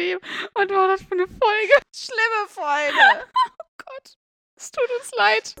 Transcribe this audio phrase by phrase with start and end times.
[0.00, 0.20] Leben.
[0.54, 1.74] Und war das für eine Folge?
[1.94, 3.26] Schlimme Folge.
[3.60, 4.16] oh Gott.
[4.56, 5.54] Es tut uns leid.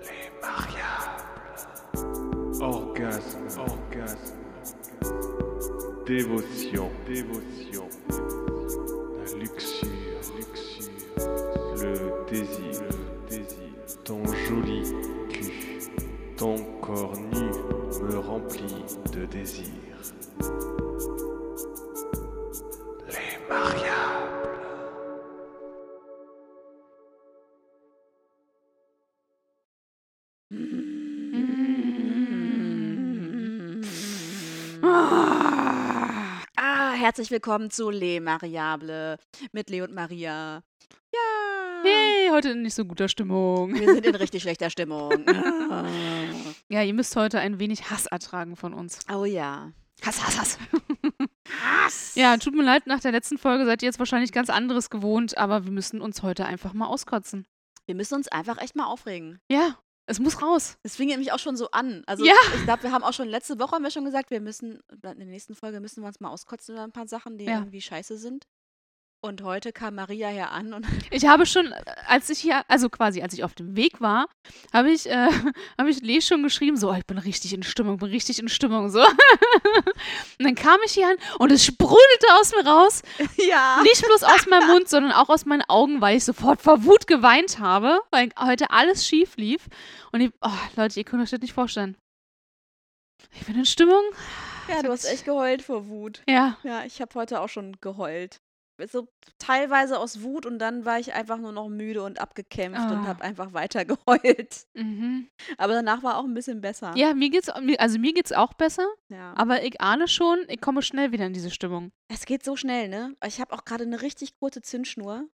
[0.00, 1.34] Les mariables.
[2.60, 4.44] Orgasme, orgasme.
[6.06, 7.88] Dévotion, dévotion.
[9.18, 10.92] La luxure, luxure.
[11.76, 14.04] Le désir, le désir.
[14.04, 14.82] Ton joli
[15.30, 15.80] cul,
[16.36, 17.50] ton corps nu
[18.02, 19.72] me remplit de désir.
[23.54, 23.94] Les mariables.
[36.56, 39.18] Ah, herzlich willkommen zu Le Mariable
[39.52, 40.62] mit Le und Maria.
[41.12, 41.82] Ja.
[41.84, 43.74] Hey, heute in nicht so guter Stimmung.
[43.74, 45.12] Wir sind in richtig schlechter Stimmung.
[46.70, 49.00] Ja, ihr müsst heute ein wenig Hass ertragen von uns.
[49.12, 49.70] Oh ja.
[50.02, 50.58] Hass, Hass, Hass.
[51.48, 52.14] Hass.
[52.14, 55.36] Ja, tut mir leid, nach der letzten Folge seid ihr jetzt wahrscheinlich ganz anderes gewohnt,
[55.36, 57.46] aber wir müssen uns heute einfach mal auskotzen.
[57.86, 59.40] Wir müssen uns einfach echt mal aufregen.
[59.50, 60.78] Ja, es muss raus.
[60.82, 62.02] Es fing nämlich auch schon so an.
[62.06, 62.34] Also Ja.
[62.56, 65.00] ich glaube, wir haben auch schon letzte Woche haben wir schon gesagt, wir müssen, in
[65.00, 67.58] der nächsten Folge müssen wir uns mal auskotzen über ein paar Sachen, die Ja.
[67.58, 68.44] irgendwie scheiße sind.
[69.24, 71.72] Und heute kam Maria hier an und Ich habe schon,
[72.06, 74.26] als ich hier, also quasi als ich auf dem Weg war,
[74.70, 75.30] habe ich, äh,
[75.78, 78.50] habe ich Lee schon geschrieben, so, oh, ich bin richtig in Stimmung, bin richtig in
[78.50, 79.00] Stimmung, so.
[80.38, 83.00] und dann kam ich hier an und es sprudelte aus mir raus,
[83.38, 83.80] ja.
[83.82, 87.06] nicht bloß aus meinem Mund, sondern auch aus meinen Augen, weil ich sofort vor Wut
[87.06, 89.68] geweint habe, weil heute alles schief lief.
[90.12, 91.96] Und ich, oh, Leute, ihr könnt euch das nicht vorstellen.
[93.32, 94.02] Ich bin in Stimmung.
[94.68, 96.22] Ja, du hast echt geheult vor Wut.
[96.28, 96.58] Ja.
[96.62, 98.40] Ja, ich habe heute auch schon geheult.
[98.88, 99.08] So
[99.38, 103.06] teilweise aus Wut und dann war ich einfach nur noch müde und abgekämpft und Ah.
[103.06, 104.66] habe einfach weiter geheult.
[104.74, 105.28] Mhm.
[105.58, 106.92] Aber danach war auch ein bisschen besser.
[106.96, 109.32] Ja, mir geht's, also mir geht's auch besser, ja.
[109.36, 111.92] aber ich ahne schon, ich komme schnell wieder in diese Stimmung.
[112.08, 113.16] Es geht so schnell, ne?
[113.24, 115.28] Ich habe auch gerade eine richtig kurze Zündschnur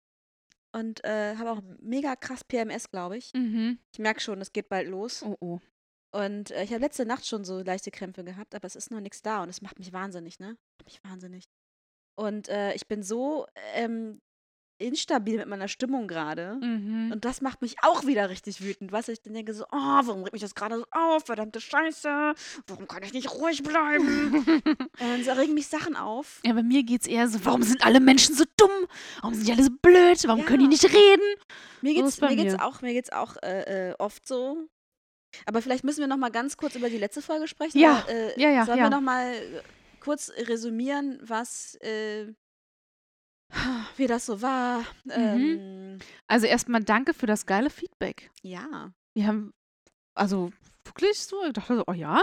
[0.72, 3.32] und äh, habe auch mega krass PMS, glaube ich.
[3.34, 3.78] Mhm.
[3.92, 5.22] Ich merke schon, es geht bald los.
[5.22, 5.60] Oh, oh.
[6.12, 9.00] Und äh, ich habe letzte Nacht schon so leichte Krämpfe gehabt, aber es ist noch
[9.00, 10.56] nichts da und es macht mich wahnsinnig, ne?
[10.78, 11.44] Macht mich wahnsinnig.
[12.16, 14.20] Und äh, ich bin so ähm,
[14.78, 16.58] instabil mit meiner Stimmung gerade.
[16.60, 17.10] Mhm.
[17.12, 18.92] Und das macht mich auch wieder richtig wütend.
[18.92, 21.24] Was ich dann denke so, oh, warum regt mich das gerade so auf?
[21.24, 22.34] Verdammte Scheiße.
[22.66, 24.34] Warum kann ich nicht ruhig bleiben?
[25.00, 26.40] Und dann regen mich Sachen auf.
[26.44, 28.70] Ja, bei mir geht's eher so, warum sind alle Menschen so dumm?
[29.20, 30.22] Warum sind die alle so blöd?
[30.26, 30.70] Warum können die Ja.
[30.70, 31.40] nicht reden?
[31.80, 32.64] Mir So geht's, bei mir geht's mir.
[32.66, 34.58] auch, mir geht's auch äh, äh, oft so.
[35.46, 37.78] Aber vielleicht müssen wir noch mal ganz kurz über die letzte Folge sprechen.
[37.78, 38.84] Ja, oder, äh, ja, ja, Sollen ja.
[38.84, 39.62] wir noch mal äh,
[40.06, 42.32] kurz resümieren, was äh,
[43.96, 44.80] wie das so war?
[45.04, 45.10] Mhm.
[45.12, 48.30] Ähm, Also erstmal danke für das geile Feedback.
[48.42, 48.92] ja.
[49.16, 49.52] Wir haben,
[50.14, 50.52] also
[50.84, 52.22] wirklich so, ich dachte so, oh ja,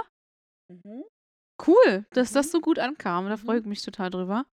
[0.71, 1.03] Mhm.
[1.67, 2.35] cool, dass Mhm.
[2.35, 3.27] das so gut ankam.
[3.27, 3.39] Da Mhm.
[3.39, 4.45] freue ich mich total drüber.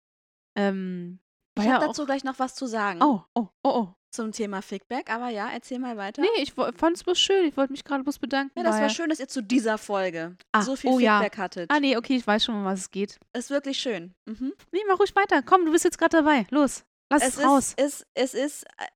[0.57, 1.19] Ähm,
[1.57, 3.93] Ich ja habe auch, dazu gleich noch was zu sagen oh, oh, oh, oh.
[4.11, 5.09] Zum Thema Feedback.
[5.09, 6.21] Aber ja, erzähl mal weiter.
[6.21, 7.45] Nee, ich fand es bloß schön.
[7.45, 8.57] Ich wollte mich gerade bloß bedanken.
[8.57, 11.19] Ja, das war schön, dass ihr zu dieser Folge Ah, so viel oh ja.
[11.19, 11.71] Feedback hattet.
[11.71, 13.19] Ah, nee, okay, ich weiß schon, um was es geht.
[13.33, 14.13] Ist wirklich schön.
[14.25, 14.53] Mhm.
[14.71, 15.41] Nee, mach ruhig weiter.
[15.43, 16.47] Komm, du bist jetzt gerade dabei.
[16.49, 17.73] Los, lass es, Es raus.
[17.77, 18.87] ist, es, es ist, äh,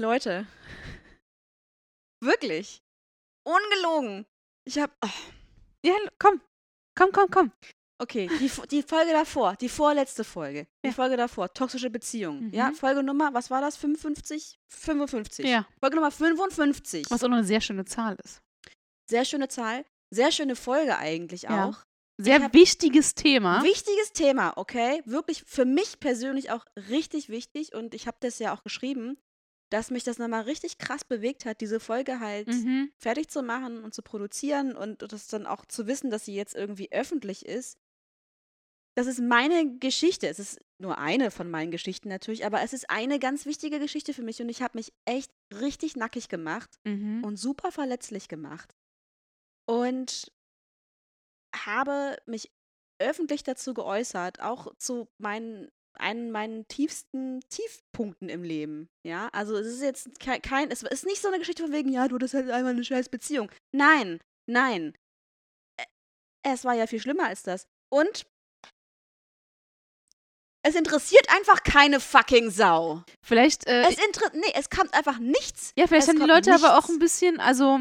[0.00, 0.46] Leute,
[2.22, 2.82] wirklich,
[3.46, 4.26] ungelogen.
[4.66, 4.92] Ich habe,
[5.84, 6.40] Ja, komm.
[6.98, 7.52] Komm, komm, komm.
[8.00, 10.92] Okay, die, die Folge davor, die vorletzte Folge, die Ja.
[10.94, 12.52] Folge davor, toxische Beziehungen.
[12.52, 12.74] Ja, Mhm.
[12.74, 13.76] Folge Nummer, was war das?
[13.76, 14.58] 55?
[14.68, 15.46] 55.
[15.46, 15.66] Ja.
[15.78, 17.10] Folge Nummer 55.
[17.10, 18.40] Was auch noch eine sehr schöne Zahl ist.
[19.08, 21.66] Sehr schöne Zahl, sehr schöne Folge eigentlich Ja.
[21.66, 21.78] auch.
[22.18, 23.62] Sehr wichtiges Thema.
[23.62, 25.00] Wichtiges Thema, okay?
[25.06, 29.16] Wirklich für mich persönlich auch richtig wichtig und ich habe das ja auch geschrieben,
[29.70, 32.90] dass mich das nochmal richtig krass bewegt hat, diese Folge halt Mhm.
[32.98, 36.54] fertig zu machen und zu produzieren und das dann auch zu wissen, dass sie jetzt
[36.54, 37.78] irgendwie öffentlich ist.
[39.00, 40.28] Das ist meine Geschichte.
[40.28, 44.12] Es ist nur eine von meinen Geschichten natürlich, aber es ist eine ganz wichtige Geschichte
[44.12, 47.24] für mich und ich habe mich echt richtig nackig gemacht Mhm.
[47.24, 48.74] und super verletzlich gemacht.
[49.66, 50.30] Und
[51.56, 52.50] habe mich
[52.98, 58.90] öffentlich dazu geäußert, auch zu meinen einen meinen tiefsten Tiefpunkten im Leben.
[59.02, 61.88] Ja, also es ist jetzt kein, kein es ist nicht so eine Geschichte von wegen,
[61.90, 63.50] ja, du hattest halt einmal eine scheiß Beziehung.
[63.72, 64.92] Nein, nein.
[66.42, 67.66] Es war ja viel schlimmer als das.
[67.90, 68.26] Und
[70.62, 73.02] es interessiert einfach keine fucking Sau.
[73.22, 73.96] Vielleicht, äh, Es
[74.34, 75.72] nee, es kommt einfach nichts.
[75.76, 76.90] ja, vielleicht es haben die Leute aber auch nichts.
[76.90, 77.80] ein bisschen, also,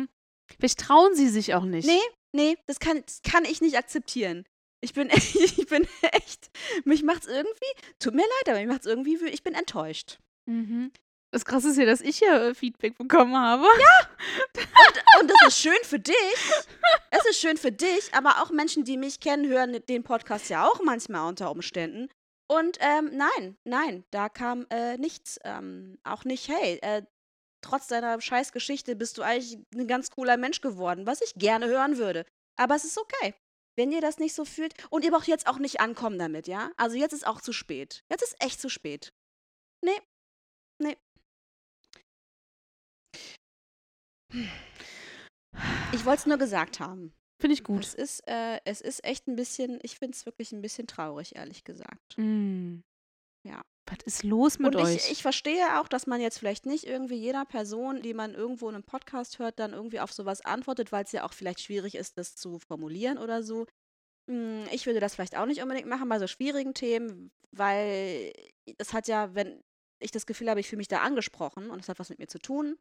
[0.57, 1.87] vielleicht trauen sie sich auch nicht.
[1.87, 4.45] Nee, nee, das kann, das kann ich nicht akzeptieren.
[4.81, 6.49] Ich bin, ich bin echt,
[6.85, 10.19] mich macht's irgendwie, tut mir leid, aber mich macht's irgendwie, ich bin enttäuscht.
[10.45, 10.91] Mhm.
[11.31, 13.63] Das Krasse ist ja, dass ich ja äh, Feedback bekommen habe.
[15.19, 16.15] Und das ist schön für dich.
[17.11, 20.67] Es ist schön für dich, aber auch Menschen, die mich kennen, hören den Podcast ja
[20.67, 22.09] auch manchmal unter Umständen.
[22.51, 25.39] Und ähm, nein, nein, da kam äh, nichts.
[25.43, 27.03] Ähm, auch nicht, hey, äh,
[27.61, 31.97] trotz deiner Scheißgeschichte bist du eigentlich ein ganz cooler Mensch geworden, was ich gerne hören
[31.97, 32.25] würde.
[32.55, 33.35] Aber es ist okay.
[33.77, 36.71] Wenn ihr das nicht so fühlt und ihr braucht jetzt auch nicht ankommen damit, ja?
[36.75, 38.03] Also jetzt ist auch zu spät.
[38.09, 39.13] Jetzt ist echt zu spät.
[39.81, 40.01] Nee.
[40.81, 40.97] Nee.
[45.93, 47.13] Ich wollte es nur gesagt haben.
[47.39, 47.83] Finde ich gut.
[47.83, 51.35] Es ist, äh, es ist echt ein bisschen, ich finde es wirklich ein bisschen traurig,
[51.35, 52.17] ehrlich gesagt.
[52.17, 52.79] Mm.
[53.47, 53.61] Ja.
[53.85, 54.95] Was ist los mit Und euch?
[54.97, 58.69] ich, ich verstehe auch, dass man jetzt vielleicht nicht irgendwie jeder Person, die man irgendwo
[58.69, 61.95] in einem Podcast hört, dann irgendwie auf sowas antwortet, weil es ja auch vielleicht schwierig
[61.95, 63.65] ist, das zu formulieren oder so.
[64.29, 68.31] Hm, Ich würde das vielleicht auch nicht unbedingt machen bei so schwierigen Themen, weil
[68.77, 69.63] es hat ja, wenn
[69.99, 72.27] ich das Gefühl habe, ich fühle mich da angesprochen und es hat was mit mir
[72.27, 72.77] zu tun,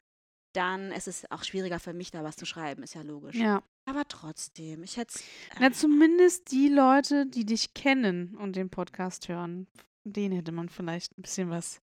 [0.53, 3.35] dann ist es auch schwieriger für mich, da was zu schreiben, ist ja logisch.
[3.35, 3.61] ja.
[3.85, 5.19] Aber trotzdem, ich hätte
[5.59, 9.67] Na, zumindest die Leute, die dich kennen und den Podcast hören,
[10.03, 11.81] denen hätte man vielleicht ein bisschen was.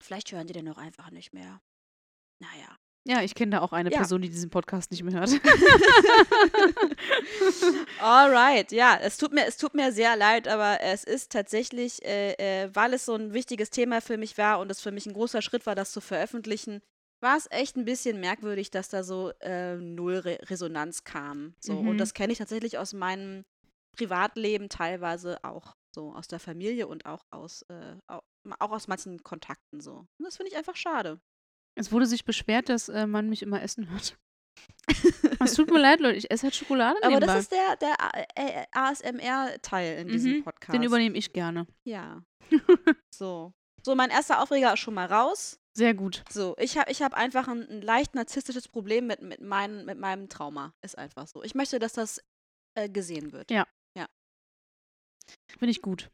[0.00, 1.60] Vielleicht hören die den auch einfach nicht mehr.
[2.40, 2.76] Naja.
[3.04, 3.96] Ja, ich kenne da auch eine Ja.
[3.98, 5.30] Person, die diesen Podcast nicht mehr hört.
[8.00, 12.32] Alright, ja, es tut mir, es tut mir sehr leid, aber es ist tatsächlich, äh,
[12.34, 15.14] äh, weil es so ein wichtiges Thema für mich war und es für mich ein
[15.14, 16.80] großer Schritt war, das zu veröffentlichen,
[17.20, 21.54] war es echt ein bisschen merkwürdig, dass da so äh, null Re Resonanz kam.
[21.60, 21.74] So.
[21.82, 21.88] Mhm.
[21.88, 23.44] Und das kenne ich tatsächlich aus meinem
[23.96, 28.22] Privatleben teilweise auch so aus der Familie und auch aus, äh, au-
[28.60, 29.94] auch aus manchen Kontakten so.
[30.18, 31.20] Und das finde ich einfach schade.
[31.74, 34.16] Es wurde sich beschwert, dass äh, man mich immer essen hört.
[35.40, 37.34] Es tut mir leid, Leute, ich esse halt Schokolade Aber nebenbei.
[37.34, 37.96] das ist der, der
[38.34, 40.74] äh, ASMR-Teil in diesem Mhm, Podcast.
[40.74, 41.66] Den übernehme ich gerne.
[41.84, 42.22] Ja.
[43.14, 43.52] so.
[43.84, 45.60] So, mein erster Aufreger ist schon mal raus.
[45.78, 46.24] Sehr gut.
[46.28, 49.96] So, ich habe ich hab einfach ein, ein leicht narzisstisches Problem mit, mit, mein, mit
[49.98, 50.74] meinem Trauma.
[50.82, 51.42] Ist einfach so.
[51.44, 52.20] Ich möchte, dass das
[52.74, 53.50] äh, gesehen wird.
[53.50, 53.64] Ja.
[55.58, 56.10] Finde ich gut.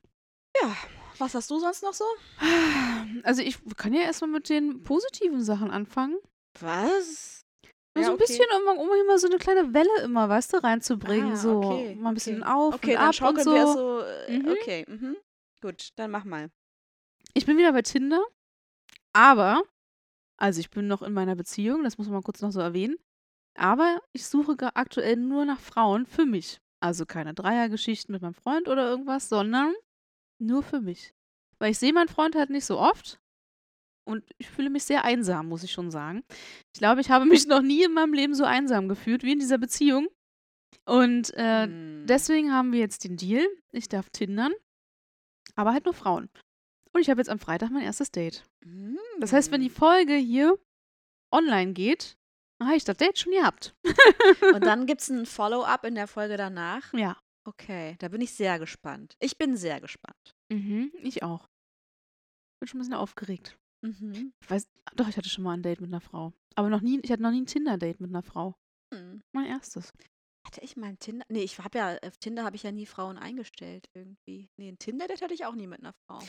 [0.61, 0.76] Ja.
[1.19, 2.05] Was hast du sonst noch so?
[3.22, 6.19] Also ich kann ja erstmal mit den positiven Sachen anfangen.
[6.60, 7.43] Was?
[7.96, 11.32] Ja, so ein bisschen, um, um immer so eine kleine Welle immer, weißt du, reinzubringen.
[11.32, 12.52] Ah, so okay, mal ein bisschen okay.
[12.52, 13.72] auf Okay, und ab und so.
[13.72, 14.00] so.
[14.00, 14.49] Äh, Mhm.
[14.49, 15.17] Okay, mhm.
[15.60, 16.50] Gut, dann mach mal.
[17.34, 18.25] Ich bin wieder bei Tinder,
[19.14, 19.62] aber,
[20.38, 22.96] also ich bin noch in meiner Beziehung, das muss man kurz noch so erwähnen,
[23.56, 26.61] aber ich suche aktuell nur nach Frauen für mich.
[26.81, 29.75] Also keine Dreiergeschichten mit meinem Freund oder irgendwas, sondern
[30.40, 31.14] nur für mich.
[31.58, 33.19] Weil ich sehe meinen Freund halt nicht so oft
[34.06, 36.25] und ich fühle mich sehr einsam, muss ich schon sagen.
[36.75, 39.38] Ich glaube, ich habe mich noch nie in meinem Leben so einsam gefühlt wie in
[39.38, 40.08] dieser Beziehung.
[40.87, 42.06] Und äh, Hm.
[42.06, 43.46] Deswegen haben wir jetzt den Deal.
[43.72, 44.52] Ich darf tindern,
[45.55, 46.28] aber halt nur Frauen.
[46.94, 48.44] Und ich habe jetzt am Freitag mein erstes Date.
[49.20, 49.75] Das heißt, wenn die Hm.
[49.75, 50.58] Folge hier
[51.32, 52.17] online geht,
[52.62, 53.75] habe ich das Date schon gehabt.
[54.55, 56.93] Und dann gibt es ein Follow-up in der Folge danach.
[56.94, 57.19] Ja.
[57.46, 59.17] Okay, da bin ich sehr gespannt.
[59.20, 60.35] Ich bin sehr gespannt.
[60.50, 61.46] Mhm, ich auch.
[62.61, 63.58] Bin schon ein bisschen aufgeregt.
[63.85, 64.32] Mhm.
[64.41, 66.32] Ich weiß, doch, ich hatte schon mal ein Date mit einer Frau.
[66.55, 68.55] Aber noch nie, ich hatte noch nie ein Tinder-Date mit einer Frau.
[68.94, 69.20] Hm.
[69.35, 69.93] Mein erstes.
[70.46, 71.25] Hatte ich mal ein Tinder?
[71.29, 74.50] Nee, ich habe ja, auf Tinder habe ich ja nie Frauen eingestellt irgendwie.
[74.56, 76.20] Nee, ein Tinder-Date hatte ich auch nie mit einer Frau.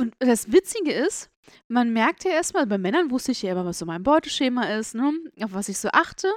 [0.00, 1.30] Und das Witzige ist,
[1.68, 4.94] man merkt ja erstmal, bei Männern wusste ich ja immer, was so mein Beuteschema ist,
[4.94, 5.12] ne?
[5.42, 6.32] auf was ich so achte.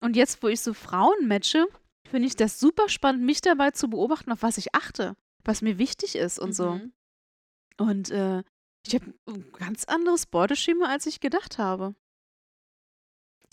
[0.00, 1.66] Und jetzt, wo ich so Frauen matche,
[2.08, 5.78] finde ich das super spannend, mich dabei zu beobachten, auf was ich achte, was mir
[5.78, 6.72] wichtig ist und so.
[6.72, 6.92] Mhm.
[7.78, 8.42] Und äh,
[8.86, 11.94] ich habe ein ganz anderes Beuteschema, als ich gedacht habe.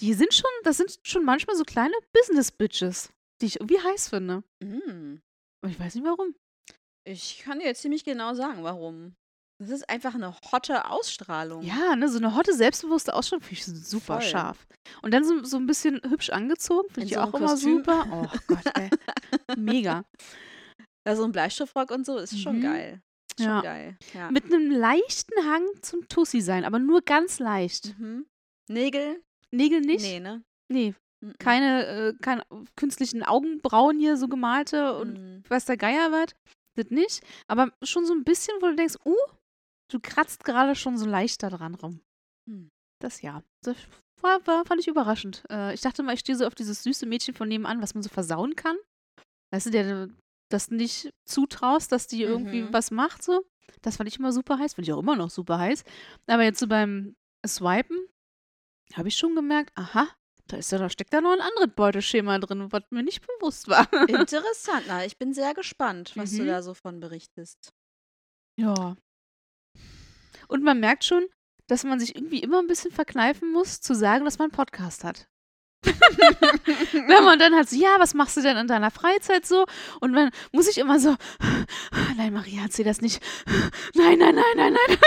[0.02, 3.10] Die sind schon, das sind schon manchmal so kleine Business-Bitches,
[3.42, 4.44] die ich irgendwie heiß finde.
[4.64, 5.22] Mhm.
[5.62, 6.36] Aber ich weiß nicht warum.
[7.06, 9.16] Ich kann dir jetzt ziemlich genau sagen, warum.
[9.62, 11.64] Das ist einfach eine hotte Ausstrahlung.
[11.64, 14.30] Ja, ne, so eine hotte, selbstbewusste Ausstrahlung finde ich super Voll.
[14.30, 14.66] scharf.
[15.02, 18.06] Und dann so, so ein bisschen hübsch angezogen, finde In ich so auch immer super.
[18.10, 18.90] Oh Gott, ey.
[19.58, 20.06] Mega.
[21.06, 22.62] Ja, so ein Bleistiftrock und so ist schon Mhm.
[22.62, 23.02] geil.
[23.38, 23.62] Schon Ja.
[23.62, 23.98] geil.
[24.14, 24.32] Ja.
[24.32, 27.98] Mit einem leichten Hang zum Tussi sein, aber nur ganz leicht.
[28.00, 28.28] Mhm.
[28.70, 29.22] Nägel?
[29.52, 30.02] Nägel nicht?
[30.04, 30.44] Nee, ne?
[30.72, 31.34] Nee, Mhm.
[31.40, 32.44] keine, äh, keine
[32.78, 35.44] künstlichen Augenbrauen hier so gemalte und Mhm.
[35.50, 36.36] weiß der Geier was.
[36.76, 37.22] Das nicht.
[37.48, 39.16] Aber schon so ein bisschen, wo du denkst, uh,
[39.92, 42.00] du kratzt gerade schon so leicht da dran rum.
[42.50, 42.70] Hm.
[43.02, 43.44] Das ja.
[43.64, 43.76] Das
[44.22, 45.44] war, war, fand ich überraschend.
[45.50, 48.04] Äh, ich dachte mal, ich stehe so auf dieses süße Mädchen von nebenan, was man
[48.04, 48.78] so versauen kann.
[49.52, 50.10] Weißt du, der
[50.52, 52.74] das nicht zutraust, dass die irgendwie Mhm.
[52.74, 53.44] was macht, so.
[53.82, 54.74] Das fand ich immer super heiß.
[54.76, 55.84] Finde ich auch immer noch super heiß.
[56.28, 57.16] Aber jetzt so beim
[57.46, 57.98] Swipen
[58.96, 60.08] habe ich schon gemerkt, aha,
[60.48, 63.68] da, ist ja, da steckt da noch ein anderes Beuteschema drin, was mir nicht bewusst
[63.68, 63.88] war.
[64.10, 64.86] Interessant.
[64.88, 66.48] Na, ich bin sehr gespannt, was du Mhm.
[66.48, 67.72] da so von berichtest.
[68.60, 68.96] Ja.
[70.48, 71.28] Und man merkt schon,
[71.68, 75.04] dass man sich irgendwie immer ein bisschen verkneifen muss, zu sagen, dass man einen Podcast
[75.04, 75.28] hat.
[75.86, 79.66] Wenn man dann halt so, ja, was machst du denn in deiner Freizeit so?
[80.02, 81.16] Und dann muss ich immer so,
[82.18, 83.22] nein, Maria, erzähl das nicht.
[83.96, 84.98] Nein, nein, nein, nein, nein.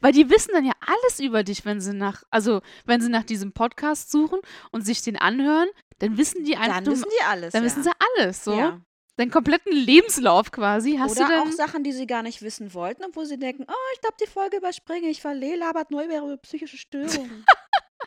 [0.00, 3.24] Weil die wissen dann ja alles über dich, wenn sie nach, also wenn sie nach
[3.24, 4.40] diesem Podcast suchen
[4.72, 5.68] und sich den anhören,
[6.00, 7.52] dann wissen die einfach, Dann du- wissen die alles.
[7.52, 7.66] dann ja.
[7.66, 8.54] wissen sie alles, so.
[8.56, 8.80] Ja.
[9.16, 10.96] Deinen kompletten Lebenslauf quasi.
[10.96, 13.64] Hast Oder du denn, auch Sachen, die sie gar nicht wissen wollten, obwohl sie denken,
[13.68, 17.44] oh, ich glaube, die Folge überspringe ich, weil Lee labert nur über ihre psychische Störungen.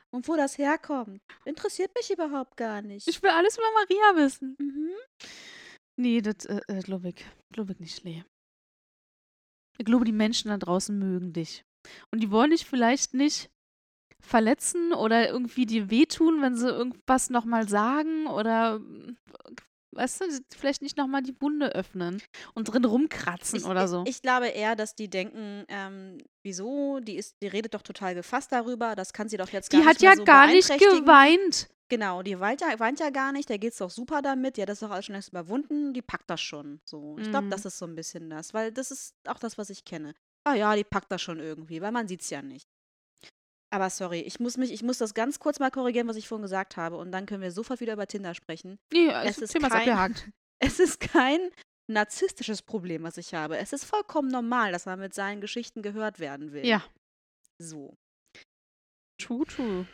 [0.10, 3.08] Und wo das herkommt, interessiert mich überhaupt gar nicht.
[3.08, 4.56] ich will alles über Maria wissen.
[4.60, 4.92] mhm.
[5.98, 8.24] Nee, das äh, äh, glaube ich, glaub ich nicht, Lee.
[9.78, 11.64] Ich glaube, die Menschen da draußen mögen dich.
[12.12, 13.50] Und die wollen dich vielleicht nicht
[14.22, 19.18] verletzen oder irgendwie dir wehtun, wenn sie irgendwas nochmal sagen oder, mm,
[19.92, 20.26] weißt du,
[20.58, 22.22] vielleicht nicht nochmal die Wunde öffnen
[22.54, 24.04] und drin rumkratzen Ich, oder so.
[24.06, 28.16] ich, ich glaube eher, dass die denken, ähm, wieso, die, ist, die redet doch total
[28.16, 30.48] gefasst darüber, das kann sie doch jetzt gar die nicht hat mehr ja so gar
[30.48, 31.70] nicht geweint.
[31.90, 34.70] Genau, die weint ja, weint ja gar nicht, der geht's doch super damit, die hat
[34.70, 36.80] das doch alles schon längst überwunden, die packt das schon.
[36.86, 37.18] So.
[37.20, 37.52] Ich glaube, Mhm.
[37.52, 40.14] das ist so ein bisschen das, weil das ist auch das, was ich kenne.
[40.46, 42.66] Ah ja, die packt das schon irgendwie, weil man sieht's ja nicht.
[43.74, 46.42] Aber sorry, ich muss mich, ich muss das ganz kurz mal korrigieren, was ich vorhin
[46.44, 48.78] gesagt habe, und dann können wir sofort wieder über Tinder sprechen.
[48.92, 50.30] Nee, Es ist Thema kein- abgehakt.
[50.64, 51.40] Es ist kein
[51.90, 53.58] narzisstisches Problem, was ich habe.
[53.58, 56.66] Es ist vollkommen normal, dass man mit seinen Geschichten gehört werden will.
[56.66, 56.84] Ja,
[57.60, 57.96] So.
[59.20, 59.88] true, true.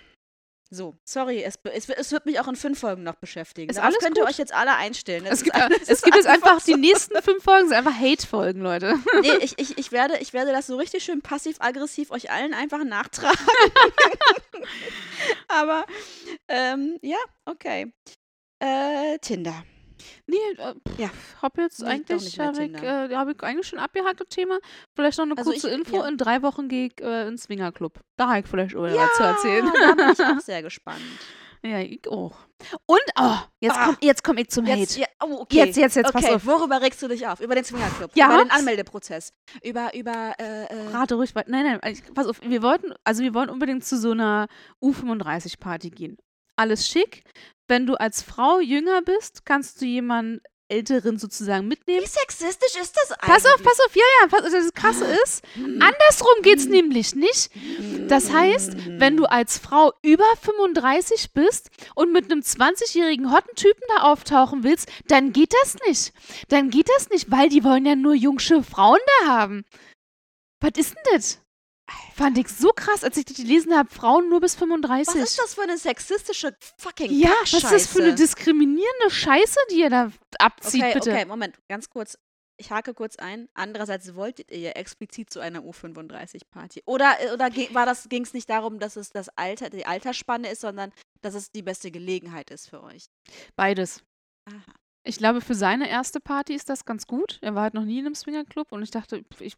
[0.69, 3.69] So, sorry, es, es, es wird mich auch in fünf Folgen noch beschäftigen.
[3.69, 4.31] Ist Darauf alles könnt ihr gut.
[4.31, 5.25] euch jetzt alle einstellen.
[5.25, 8.61] Es ist gibt, alles- es gibt jetzt einfach die nächsten fünf Folgen, sind einfach Hate-Folgen,
[8.61, 8.95] Leute.
[9.21, 12.83] Nee, ich, ich, ich, werde, ich werde das so richtig schön passiv-aggressiv euch allen einfach
[12.83, 13.37] nachtragen.
[15.47, 15.85] Aber,
[16.49, 17.93] ähm, ja, okay.
[18.59, 19.63] Äh, Tinder.
[20.25, 21.09] Nee, äh, Ja.
[21.41, 24.59] hab jetzt Nee, eigentlich, habe ich, äh, hab ich eigentlich schon abgehakt, das Thema.
[24.95, 25.97] Vielleicht noch eine Also kurze ich- Info.
[25.97, 26.07] ja.
[26.07, 27.99] In drei Wochen gehe ich äh, ins Swingerclub.
[28.17, 29.71] Da habe ich vielleicht auch was zu erzählen.
[29.81, 30.99] da bin ich auch sehr gespannt.
[31.63, 32.35] ja, ich auch.
[32.85, 33.85] Und, oh, jetzt Ah.
[33.85, 35.01] komme jetzt komm ich zum Jetzt, Hate.
[35.01, 35.57] ja, oh, okay.
[35.57, 36.45] Jetzt, jetzt, jetzt, pass okay, auf.
[36.45, 37.39] worüber regst du dich auf?
[37.41, 38.11] Über den Swingerclub?
[38.15, 38.51] Ja, Über den?
[38.51, 39.33] Anmeldeprozess?
[39.63, 41.49] Über, über, äh, äh, Rate ruhig weiter.
[41.51, 42.39] Nein, nein, pass auf.
[42.41, 44.47] Wir wollten, also wir wollen unbedingt zu so einer
[44.83, 46.17] U35-Party gehen.
[46.55, 47.23] Alles schick.
[47.67, 52.03] Wenn du als Frau jünger bist, kannst du jemanden Älteren sozusagen mitnehmen.
[52.03, 53.35] wie sexistisch ist das eigentlich?
[53.35, 57.51] Pass auf, pass auf, ja, ja, pass, das Krasse ist, andersrum geht's nämlich nicht.
[58.09, 63.83] Das heißt, wenn du als Frau über 35 bist und mit einem 20-jährigen hotten Typen
[63.95, 66.13] da auftauchen willst, dann geht das nicht.
[66.49, 69.63] Dann geht das nicht, weil die wollen ja nur jungsche Frauen da haben.
[70.59, 71.41] Was ist denn das?
[72.15, 75.07] Fand ich so krass, als ich das gelesen habe, Frauen nur bis 35.
[75.07, 79.59] Was ist das für eine sexistische fucking Ja, was ist das für eine diskriminierende Scheiße,
[79.71, 81.11] die ihr da abzieht, okay, bitte?
[81.11, 82.17] okay, Moment, ganz kurz.
[82.59, 83.47] Ich hake kurz ein.
[83.53, 86.81] Andererseits wolltet ihr ja explizit zu einer U35-Party.
[86.85, 90.49] Oder, oder ge- war das, ging es nicht darum, dass es das Alter, die Altersspanne
[90.49, 90.91] ist, sondern
[91.21, 93.05] dass es die beste Gelegenheit ist für euch?
[93.55, 94.01] Beides.
[94.49, 94.73] Aha.
[95.03, 97.37] Ich glaube, für seine erste Party ist das ganz gut.
[97.41, 99.53] Er war halt noch nie in einem Swingerclub und ich dachte, ich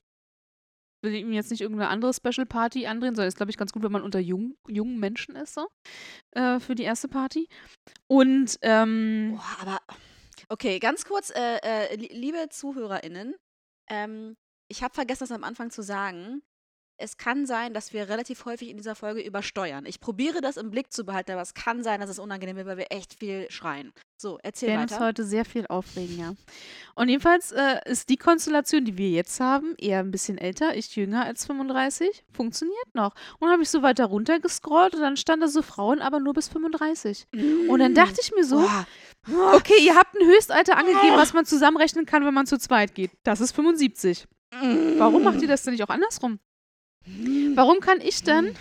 [1.01, 3.84] will ihm jetzt nicht irgendeine andere Special Party andrehen, sondern ist, glaube ich, ganz gut,
[3.84, 5.68] wenn man unter jung, jungen Menschen ist, so,
[6.32, 7.48] äh, für die erste Party.
[8.08, 9.79] Und, ähm, Boah, aber.
[10.50, 13.36] Okay, ganz kurz, äh, äh, li- liebe ZuhörerInnen,
[13.89, 14.36] ähm,
[14.68, 16.41] ich habe vergessen, das am Anfang zu sagen.
[17.00, 19.86] Es kann sein, dass wir relativ häufig in dieser Folge übersteuern.
[19.86, 22.68] Ich probiere das im Blick zu behalten, aber es kann sein, dass es unangenehm wird,
[22.68, 23.94] weil wir echt viel schreien.
[24.22, 25.06] So, erzähl werden uns weiter.
[25.06, 26.34] heute sehr viel aufregen, ja.
[26.96, 30.94] Und jedenfalls äh, ist die Konstellation, die wir jetzt haben, eher ein bisschen älter, ich
[30.98, 33.15] jünger als 35, funktioniert noch.
[33.39, 36.34] Und dann habe ich so weiter runtergescrollt und dann stand da so Frauen, aber nur
[36.34, 37.27] bis 35.
[37.70, 38.86] Und dann dachte ich mir so, Boah.
[39.53, 43.12] Okay, ihr habt ein Höchstalter angegeben, was man zusammenrechnen kann, wenn man zu zweit geht.
[43.24, 44.27] Das ist 75.
[44.98, 46.39] Warum macht ihr das denn nicht auch andersrum?
[47.06, 48.56] Warum kann ich denn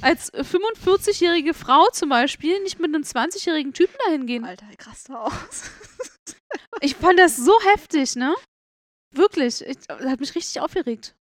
[0.00, 4.44] als 45-jährige Frau zum Beispiel nicht mit einem 20-jährigen Typen dahin gehen?
[4.44, 5.32] Alter, krass du aus.
[6.80, 8.34] Ich fand das so heftig, ne?
[9.10, 9.62] Wirklich.
[9.66, 11.14] Ich, das hat mich richtig aufgeregt.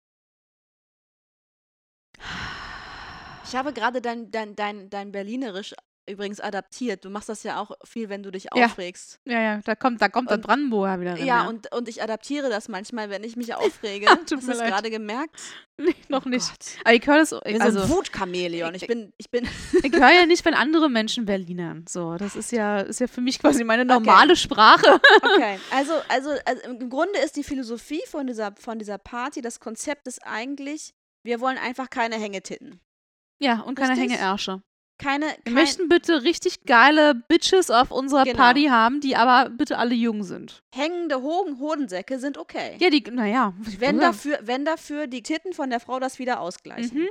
[3.43, 5.73] Ich habe gerade dein, dein, dein, dein Berlinerisch
[6.09, 7.03] übrigens adaptiert.
[7.05, 8.65] Du machst das ja auch viel, wenn du dich Ja.
[8.65, 9.19] aufregst.
[9.25, 11.25] Ja, ja, da kommt, da kommt der Brandenburger wieder rein.
[11.25, 14.07] Ja, und, und ich adaptiere das manchmal, wenn ich mich aufrege.
[14.07, 14.69] Hast du es leid.
[14.71, 15.39] gerade gemerkt?
[15.77, 16.47] Nee, noch Oh nicht.
[16.49, 16.85] Gott.
[16.85, 18.73] Aber ich höre das, Ich bin so ein also, Wutchamäleon.
[18.75, 19.47] Ich bin, ich bin,
[19.83, 21.85] ich höre ja nicht, wenn andere Menschen Berlinern.
[21.87, 24.99] So, das ist ja, ist ja für mich quasi meine normale Sprache.
[25.21, 25.59] okay.
[25.71, 30.07] Also, also, also im Grunde ist die Philosophie von dieser, von dieser Party, das Konzept
[30.07, 32.79] ist eigentlich, wir wollen einfach keine Hängetitten.
[33.39, 33.93] Ja, und keine?
[33.95, 34.61] Hängeärsche.
[34.99, 38.35] Keine, Wir kein, möchten bitte richtig geile Bitches auf unserer Genau.
[38.37, 40.63] Party haben, die aber bitte alle jung sind.
[40.73, 42.77] hängende Hoden, Hodensäcke sind okay.
[42.79, 43.53] Ja, die, naja.
[43.59, 47.01] Wenn dafür, wenn dafür die Titten von der Frau das wieder ausgleichen.
[47.01, 47.09] Mhm.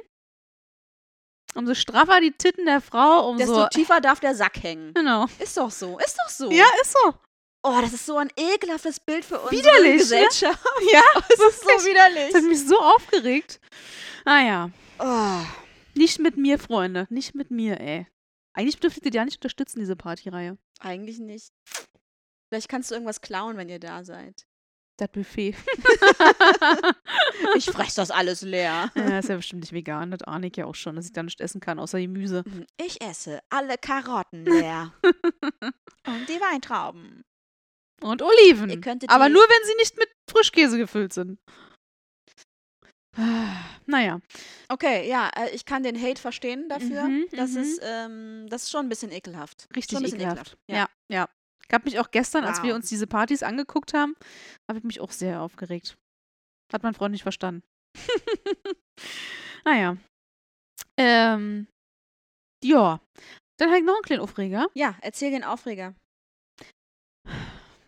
[1.55, 3.38] Umso straffer die Titten der Frau, umso.
[3.47, 4.93] Desto tiefer darf der Sack hängen.
[4.95, 5.26] genau.
[5.38, 6.50] Ist doch so, ist doch so.
[6.50, 7.14] Ja, ist so.
[7.62, 9.99] Oh, das ist so ein ekelhaftes Bild für unsere Widerlich, ne?
[9.99, 10.61] Gesellschaft.
[10.93, 12.33] Ja, Das ist so widerlich.
[12.33, 13.61] Das hat mich so aufgeregt.
[14.25, 15.40] Naja, Oh.
[15.97, 17.07] Nicht mit mir, Freunde.
[17.11, 18.07] Nicht mit mir, ey.
[18.55, 20.57] Eigentlich dürftet ihr die ja nicht unterstützen, diese Partyreihe.
[20.81, 21.53] Eigentlich nicht.
[22.49, 24.47] Vielleicht kannst du irgendwas klauen, wenn ihr da seid.
[24.99, 25.55] Das Buffet.
[27.55, 28.91] Ich fress das alles leer.
[28.97, 30.11] ja, ist ja bestimmt nicht vegan.
[30.11, 32.45] Das ahne ich ja auch schon, dass ich da nicht essen kann, außer Gemüse.
[32.79, 34.95] Ich esse alle Karotten leer.
[35.03, 37.25] Und die Weintrauben.
[38.00, 38.71] Und Oliven.
[39.09, 41.38] Aber nur, wenn sie nicht mit Frischkäse gefüllt sind.
[43.87, 44.21] Naja.
[44.69, 47.05] Okay, ja, äh, ich kann den Hate verstehen dafür.
[47.05, 47.61] Mhm, das, mhm.
[47.63, 49.69] ist, ähm, das ist schon ein bisschen ekelhaft.
[49.75, 50.57] Richtig bisschen ekelhaft.
[50.69, 50.77] Ja.
[50.77, 51.29] Ja, ja.
[51.69, 52.77] Gab mich auch gestern, als wir Wow.
[52.77, 54.15] uns diese Partys angeguckt haben,
[54.69, 55.97] habe ich mich auch sehr aufgeregt.
[56.73, 57.63] Hat mein Freund nicht verstanden.
[59.65, 59.97] naja.
[60.97, 61.67] Ähm.
[62.63, 63.01] Ja.
[63.59, 64.67] Dann habe ich noch einen kleinen Aufreger.
[64.75, 65.95] Ja, erzähl den Aufreger.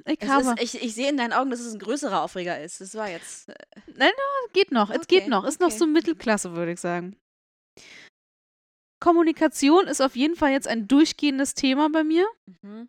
[0.09, 0.55] Ich habe.
[0.61, 2.81] ist, ich, ich sehe in deinen Augen, dass es ein größerer Aufreger ist.
[2.81, 3.49] Das war jetzt.
[3.49, 3.55] Äh,
[4.53, 5.45] geht noch, es geht noch.
[5.45, 5.79] Ist noch okay.
[5.79, 7.17] so Mittelklasse, würde ich sagen.
[9.01, 12.27] Kommunikation ist auf jeden Fall jetzt ein durchgehendes Thema bei mir.
[12.63, 12.89] mhm.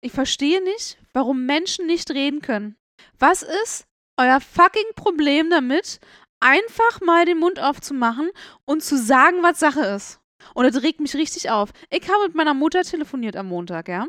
[0.00, 2.76] Ich verstehe nicht, warum Menschen nicht reden können.
[3.18, 3.84] Was ist
[4.16, 5.98] euer fucking Problem damit,
[6.40, 8.30] einfach mal den Mund aufzumachen
[8.64, 10.20] und zu sagen, was Sache ist?
[10.54, 11.70] Und das regt mich richtig auf.
[11.90, 14.06] Ich habe mit meiner Mutter telefoniert am Montag, ja?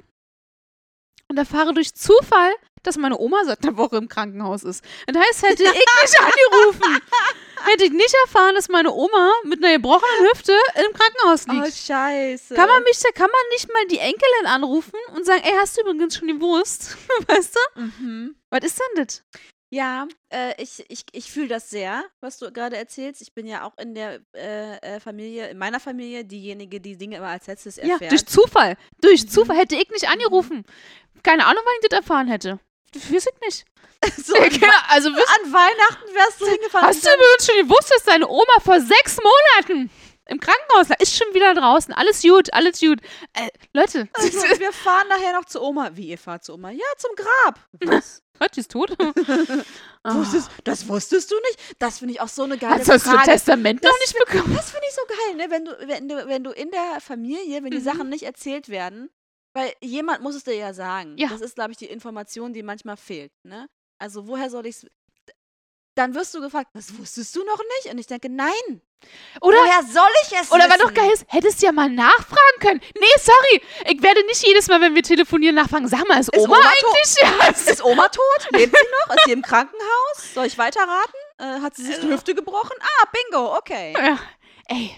[1.29, 4.83] Und erfahre durch Zufall, dass meine Oma seit einer Woche im Krankenhaus ist.
[5.05, 7.01] Das heißt, hätte ich nicht angerufen,
[7.65, 11.67] hätte ich nicht erfahren, dass meine Oma mit einer gebrochenen Hüfte im Krankenhaus liegt.
[11.67, 12.55] Oh, scheiße.
[12.55, 15.81] Kann man mich, kann man nicht mal die Enkelin anrufen und sagen, ey, hast du
[15.81, 16.97] übrigens schon die Wurst?
[17.27, 17.81] weißt du?
[17.81, 18.35] Mhm.
[18.49, 19.23] Was ist denn das?
[19.71, 23.21] Ja, äh, ich, ich, ich fühle das sehr, was du gerade erzählst.
[23.21, 27.17] Ich bin ja auch in der äh, äh, Familie, in meiner Familie, diejenige, die Dinge
[27.17, 28.11] immer als letztes Ja, erfährt.
[28.11, 28.77] durch Zufall.
[29.01, 29.29] Durch Mhm.
[29.29, 30.65] Zufall hätte ich nicht angerufen.
[31.21, 32.59] Keine Ahnung, wann ich das erfahren hätte.
[32.93, 33.65] Das weiß ich nicht.
[34.25, 36.87] so an, Ja, also, an Weihnachten wärst du hingefahren.
[36.87, 39.91] hast du übrigens schon gewusst, dass deine Oma vor sechs Monaten
[40.29, 40.87] im Krankenhaus?
[40.99, 41.93] Ist schon wieder draußen.
[41.93, 42.99] Alles gut, alles gut.
[43.33, 45.91] Äh, Leute, Also, wir fahren nachher noch zu Oma.
[45.93, 46.71] Wie, ihr fahrt zu Oma?
[46.71, 47.59] Ja, zum Grab.
[47.85, 48.21] Was?
[48.39, 48.95] was, die ist tot?
[50.01, 50.15] Ah.
[50.15, 51.75] Wusstest, das wusstest du nicht?
[51.77, 53.23] Das finde ich auch so eine geile Hast du das Frage.
[53.31, 54.55] Testament noch nicht bekommen?
[54.55, 55.51] Das finde ich so geil, ne?
[55.51, 57.83] Wenn du, wenn du, wenn du in der Familie, wenn die Mhm.
[57.83, 59.09] Sachen nicht erzählt werden,
[59.53, 61.17] weil jemand muss es dir ja sagen.
[61.17, 61.27] Ja.
[61.27, 63.67] Das ist, glaube ich, die Information, die manchmal fehlt, ne?
[64.01, 64.87] Also woher soll ich es.
[65.99, 67.91] Dann wirst du gefragt, das wusstest du noch nicht?
[67.91, 68.81] Und ich denke, nein.
[69.41, 70.69] Oder woher soll ich es Oder wissen?
[70.71, 72.81] war doch geil ist, hättest du ja mal nachfragen können.
[72.97, 73.61] Nee, sorry.
[73.93, 75.89] Ich werde nicht jedes Mal, wenn wir telefonieren, nachfragen.
[75.89, 77.15] Sag mal, ist, Ist Oma, Oma eigentlich?
[77.21, 78.47] Ja, ist Oma tot?
[78.51, 79.15] Lebt sie noch?
[79.17, 80.33] Ist sie im Krankenhaus?
[80.33, 81.13] Soll ich weiterraten?
[81.37, 82.77] Äh, hat sie sich die Hüfte gebrochen?
[82.79, 83.93] Ah, bingo, okay.
[83.97, 84.17] Ja,
[84.67, 84.91] ey.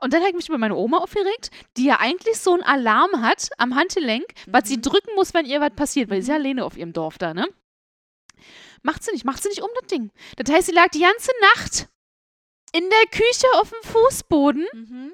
[0.00, 3.22] Und dann habe ich mich über meine Oma aufgeregt, die ja eigentlich so einen Alarm
[3.22, 4.82] hat am Handgelenk, was sie Mhm.
[4.82, 7.34] drücken muss, wenn ihr was passiert, weil sie ist ja alleine auf ihrem Dorf da,
[7.34, 7.46] ne?
[8.82, 10.10] Macht sie nicht, macht sie nicht um das Ding.
[10.36, 11.88] Das heißt, sie lag die ganze Nacht
[12.72, 15.12] in der Küche auf dem Fußboden Mhm.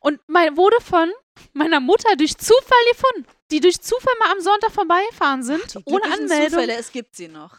[0.00, 1.10] und mein, wurde von
[1.52, 6.04] meiner Mutter durch Zufall gefunden, die durch Zufall mal am Sonntag vorbeigefahren sind, Die ohne
[6.04, 7.58] Anmeldung Zufälle, es gibt sie noch.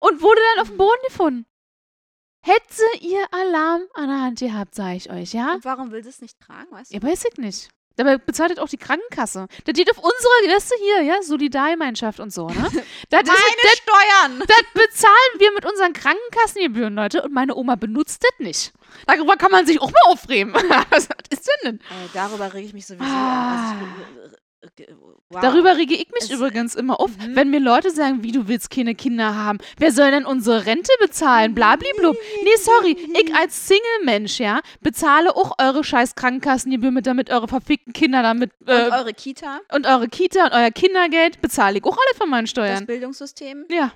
[0.00, 1.46] und wurde dann auf dem Boden gefunden.
[2.42, 5.54] Hätte ihr Alarm an der Hand gehabt, sage ich euch, ja?
[5.54, 6.96] Und warum will sie es nicht tragen, weißt du?
[6.96, 7.68] Ja, weiß ich nicht.
[8.00, 9.46] Dabei bezahlt das auch die Krankenkasse.
[9.66, 12.54] Das geht auf unsere Gäste hier, ja, Solidargemeinschaft und so, ne?
[13.10, 14.38] Das, ist, Meine Steuern!
[14.46, 18.72] das bezahlen wir mit unseren Krankenkassengebühren, Leute, und meine Oma benutzt das nicht.
[19.06, 20.54] Darüber kann man sich auch mal aufregen.
[20.90, 21.76] Was ist denn denn?
[21.76, 23.72] Äh, darüber rege ich mich sowieso Ah.
[23.72, 23.88] an.
[24.22, 24.36] Also
[25.30, 25.40] wow.
[25.42, 27.34] Darüber rege ich mich Es- übrigens immer auf, Mhm.
[27.36, 29.58] wenn mir Leute sagen, wie du willst keine Kinder haben.
[29.78, 31.54] Wer soll denn unsere Rente bezahlen?
[31.54, 32.16] Blabliblub.
[32.42, 32.96] Nee, sorry.
[33.20, 38.52] Ich als Single-Mensch, ja, bezahle auch eure scheiß Krankenkassengebühr mit, damit eure verfickten Kinder damit
[38.60, 42.28] Und äh, eure Kita, und eure Kita und euer Kindergeld bezahle ich auch alle von
[42.28, 42.86] meinen das Steuern.
[42.86, 43.64] Bildungssystem.
[43.70, 43.92] Ja.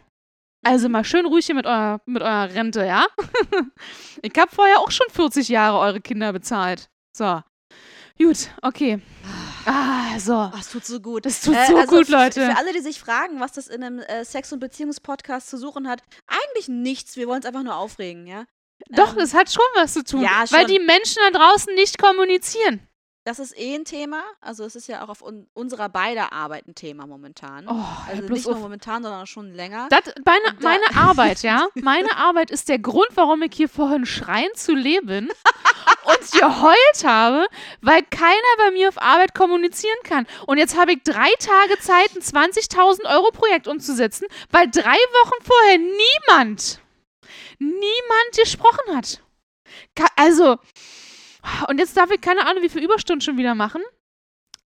[0.66, 3.04] Also mal schön ruhig hier mit eurer, mit eurer Rente, ja?
[4.22, 6.88] ich habe vorher auch schon 40 Jahre eure Kinder bezahlt.
[7.14, 7.42] So.
[8.18, 9.00] Gut, okay.
[9.66, 10.50] Ah, so.
[10.52, 11.24] Oh, es tut so gut.
[11.26, 12.44] Das tut Äh, so also gut, Leute.
[12.46, 15.88] Für alle, die sich fragen, was das in einem äh, Sex- und Beziehungspodcast zu suchen
[15.88, 17.16] hat, eigentlich nichts.
[17.16, 18.44] Wir wollen es einfach nur aufregen, ja?
[18.90, 20.22] Doch, Ähm, das hat schon was zu tun.
[20.22, 20.70] ja, Weil schon.
[20.72, 22.86] die Menschen da draußen nicht kommunizieren.
[23.24, 24.22] Das ist eh ein Thema.
[24.42, 27.66] Also es ist ja auch auf un unserer beider Arbeit ein Thema momentan.
[27.66, 29.88] Oh, also nicht nur momentan, sondern schon länger.
[29.88, 31.68] Das, meine, meine Arbeit, ja?
[31.74, 35.30] Meine Arbeit ist der Grund, warum ich hier vorhin schreien zu leben
[36.04, 37.46] und geheult habe,
[37.80, 40.26] weil keiner bei mir auf Arbeit kommunizieren kann.
[40.46, 45.42] Und jetzt habe ich drei Tage Zeit, ein 20.000 Euro Projekt umzusetzen, weil drei Wochen
[45.42, 46.78] vorher niemand,
[47.58, 49.22] niemand gesprochen hat.
[50.16, 50.58] Also,
[51.68, 53.82] und jetzt darf ich keine Ahnung, wie viele Überstunden schon wieder machen.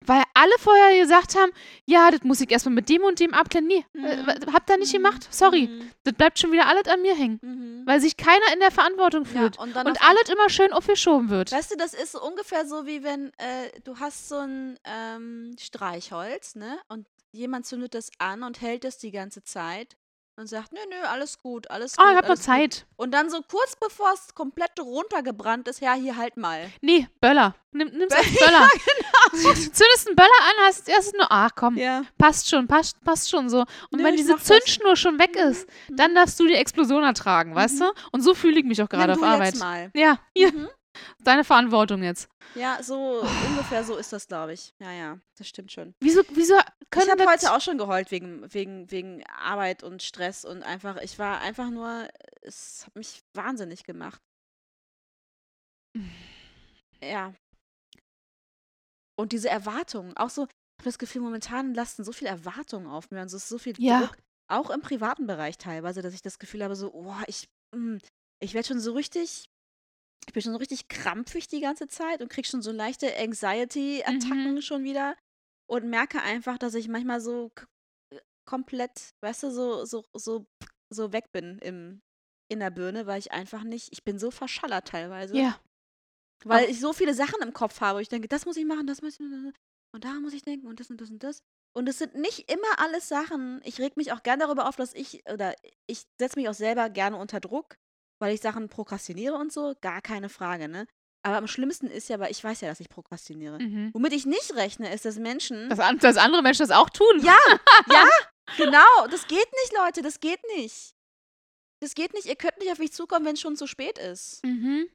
[0.04, 1.50] Weil alle vorher gesagt haben,
[1.84, 3.66] ja, das muss ich erstmal mit dem und dem abklären.
[3.66, 4.52] Nee, äh, Mhm.
[4.52, 4.98] habt ihr nicht Mhm.
[4.98, 5.26] gemacht.
[5.34, 5.66] Sorry.
[5.66, 5.90] Mhm.
[6.04, 7.40] Das bleibt schon wieder alles an mir hängen.
[7.42, 7.82] Mhm.
[7.86, 9.58] Weil sich keiner in der Verantwortung Ja, fühlt.
[9.58, 11.50] und dann und auf- alles immer schön aufgeschoben wird.
[11.50, 16.54] Weißt du, das ist ungefähr so, wie wenn äh, du hast so ein ähm, Streichholz,
[16.54, 16.78] ne?
[16.88, 19.96] Und jemand zündet das an und hält es die ganze Zeit
[20.36, 22.04] und sagt, nö, nö, alles gut, alles gut.
[22.06, 22.46] Oh, ich hab noch alles gut.
[22.46, 22.86] Zeit.
[22.96, 26.70] Und dann so kurz bevor es komplett runtergebrannt ist, ja, hier halt mal.
[26.82, 27.54] Nee, Böller.
[27.72, 28.68] Nimm, nimm's als Böller.
[29.54, 32.02] Zündest einen Böller an, hast erst nur, ach komm, Ja.
[32.18, 33.60] passt schon, passt, passt schon so.
[33.60, 34.48] Und Nö, wenn diese mach das.
[34.48, 34.52] Mhm.
[34.54, 37.92] Zündschnur schon weg ist, dann darfst du die Explosion ertragen, weißt du?
[38.12, 39.54] Und so fühle ich mich auch gerade auf Arbeit.
[39.54, 39.90] jetzt mal.
[39.94, 40.68] Ja, hier, Mhm.
[41.22, 42.28] Deine Verantwortung jetzt.
[42.54, 44.74] Ja, so ungefähr so ist das, glaube ich.
[44.78, 45.94] Ja, ja, das stimmt schon.
[46.00, 50.02] Wieso, wieso Ich können habe das- heute auch schon geheult wegen, wegen, wegen Arbeit und
[50.02, 52.08] Stress und einfach, ich war einfach nur,
[52.42, 54.20] es hat mich wahnsinnig gemacht.
[57.02, 57.34] Ja.
[59.18, 63.10] Und diese Erwartungen, auch so, ich habe das Gefühl, momentan lasten so viele Erwartungen auf
[63.10, 64.00] mir und so ist so viel Ja.
[64.00, 64.16] Druck,
[64.48, 67.96] auch im privaten Bereich teilweise, dass ich das Gefühl habe, so, oh, ich, mm,
[68.42, 69.48] ich werde schon so richtig,
[70.26, 74.54] ich bin schon so richtig krampfig die ganze Zeit und kriege schon so leichte Anxiety-Attacken
[74.54, 74.62] Mhm.
[74.62, 75.16] schon wieder
[75.68, 77.50] und merke einfach, dass ich manchmal so
[78.12, 80.46] äh, komplett, weißt du, so, so, so,
[80.92, 82.00] so weg bin im,
[82.50, 85.36] in der Birne, weil ich einfach nicht, ich bin so verschallert teilweise.
[85.36, 85.60] Ja.
[86.44, 88.02] Weil ich so viele Sachen im Kopf habe.
[88.02, 89.20] Ich denke, das muss ich machen, das muss ich
[89.94, 91.42] und da muss ich denken und das und das und das.
[91.74, 93.60] Und es sind nicht immer alles Sachen.
[93.64, 95.54] Ich reg mich auch gern darüber auf, dass ich, oder
[95.86, 97.76] ich setze mich auch selber gerne unter Druck,
[98.18, 99.74] weil ich Sachen prokrastiniere und so.
[99.80, 100.86] Gar keine Frage, ne?
[101.22, 103.58] Aber am schlimmsten ist ja, weil ich weiß ja, dass ich prokrastiniere.
[103.58, 103.90] Mhm.
[103.92, 105.68] Womit ich nicht rechne, ist, dass Menschen.
[105.68, 107.20] Dass, an- dass andere Menschen das auch tun.
[107.20, 107.36] Ja,
[107.90, 108.04] ja,
[108.56, 109.06] genau.
[109.10, 110.02] Das geht nicht, Leute.
[110.02, 110.92] Das geht nicht.
[111.82, 112.26] Das geht nicht.
[112.26, 114.44] Ihr könnt nicht auf mich zukommen, wenn es schon zu spät ist.
[114.44, 114.88] Mhm.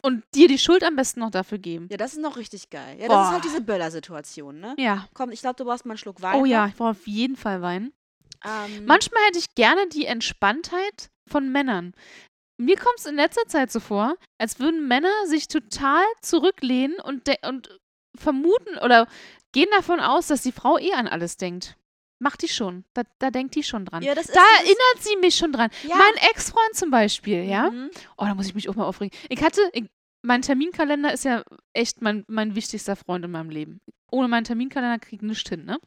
[0.00, 1.88] Und dir die Schuld am besten noch dafür geben.
[1.90, 2.98] Ja, das ist noch richtig geil.
[3.00, 4.74] Ja, das ist halt diese Böller-Situation, ne?
[4.78, 5.08] Ja.
[5.12, 6.40] Komm, ich glaube, du brauchst mal einen Schluck Wein.
[6.40, 7.92] Oh ja, ich brauche auf jeden Fall Wein.
[8.44, 11.94] Ähm, Manchmal hätte ich gerne die Entspanntheit von Männern.
[12.58, 17.30] Mir kommt es in letzter Zeit so vor, als würden Männer sich total zurücklehnen und,
[17.46, 17.78] und
[18.16, 19.06] vermuten oder
[19.52, 21.76] gehen davon aus, dass die Frau eh an alles denkt.
[22.20, 22.84] Macht die schon.
[22.94, 24.02] Da, da denkt die schon dran.
[24.02, 25.70] ja, da erinnert sie mich schon dran.
[25.84, 25.94] Ja.
[25.96, 27.70] Mein Ex-Freund zum Beispiel, ja.
[27.70, 27.90] Mhm.
[28.16, 29.16] Oh, da muss ich mich auch mal aufregen.
[29.28, 29.84] Ich hatte, ich,
[30.22, 33.80] mein Terminkalender ist ja echt mein, mein wichtigster Freund in meinem Leben.
[34.10, 35.78] Ohne meinen Terminkalender krieg ich nichts hin, ne?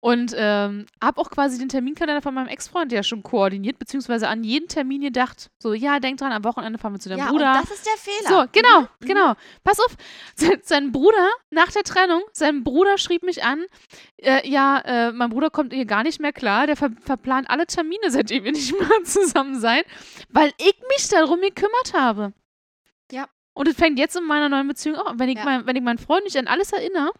[0.00, 4.44] Und ähm, hab auch quasi den Terminkalender von meinem Ex-Freund ja schon koordiniert, beziehungsweise an
[4.44, 5.50] jeden Termin gedacht.
[5.58, 7.52] So, ja, denk dran, am Wochenende fahren wir zu deinem ja, Bruder.
[7.56, 8.28] Und das ist der Fehler.
[8.44, 9.06] So, genau, Mhm.
[9.06, 9.34] genau.
[9.64, 9.96] Pass auf,
[10.36, 13.64] sein, sein Bruder, nach der Trennung, sein Bruder schrieb mich an,
[14.18, 17.66] äh, ja, äh, mein Bruder kommt hier gar nicht mehr klar, der ver verplant alle
[17.66, 19.82] Termine, seitdem wir nicht mehr zusammen sein,
[20.28, 22.32] weil ich mich darum gekümmert habe.
[23.10, 23.28] Ja.
[23.52, 25.18] Und es fängt jetzt in meiner neuen Beziehung auch an.
[25.18, 25.44] Wenn ich, Ja.
[25.44, 27.10] mein, wenn ich meinen Freund nicht an alles erinnere,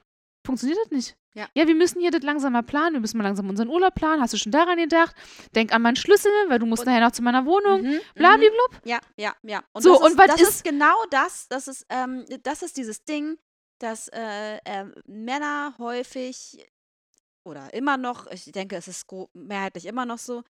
[0.47, 1.17] funktioniert das nicht.
[1.39, 1.47] Ja.
[1.55, 4.21] ja, wir müssen hier das langsam mal planen, wir müssen mal langsam unseren Urlaub planen.
[4.21, 5.15] Hast du schon daran gedacht?
[5.55, 7.83] Denk an meinen Schlüssel, weil du musst Und- nachher noch zu meiner Wohnung.
[7.83, 8.01] Mhm, mhm.
[8.17, 8.81] Blabliblub.
[8.85, 9.63] Ja, ja, ja.
[9.73, 12.63] Und So, das und ist, was das ist- ist genau das, das ist, ähm, das
[12.63, 13.39] ist dieses Ding,
[13.79, 16.67] dass äh, äh, Männer häufig
[17.45, 20.43] oder immer noch, ich denke, es ist mehrheitlich immer noch so,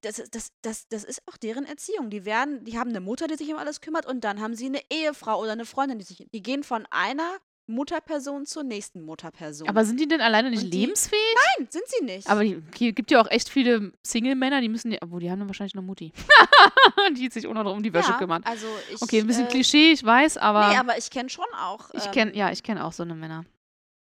[0.00, 2.10] das, ist- das, das, das ist auch deren Erziehung.
[2.10, 4.66] Die werden, die haben eine Mutter, die sich um alles kümmert und dann haben sie
[4.66, 7.36] eine Ehefrau oder eine Freundin, die sich, die gehen von einer
[7.68, 9.68] Mutterperson zur nächsten Mutterperson.
[9.68, 11.20] Aber sind die denn alleine nicht die- lebensfähig?
[11.58, 12.28] Nein, sind sie nicht.
[12.28, 15.48] Aber die- hier gibt ja auch echt viele Single-Männer, die müssen, obwohl die haben dann
[15.48, 16.12] wahrscheinlich eine Mutti,
[17.18, 18.46] die sich auch noch um die Wäsche ja, kümmert.
[18.46, 21.44] Also ich, Okay, ein bisschen äh, Klischee, ich weiß, aber, Nee, aber ich kenne schon
[21.60, 21.90] auch.
[21.92, 23.44] ich ähm, kenne, ja, ich kenne auch so eine Männer.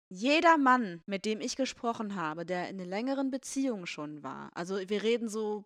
[0.10, 4.78] jeder Mann, mit dem ich gesprochen habe, der in einer längeren Beziehung schon war, also
[4.78, 5.64] wir reden so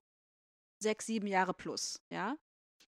[0.80, 2.36] sechs, sieben Jahre plus, ja,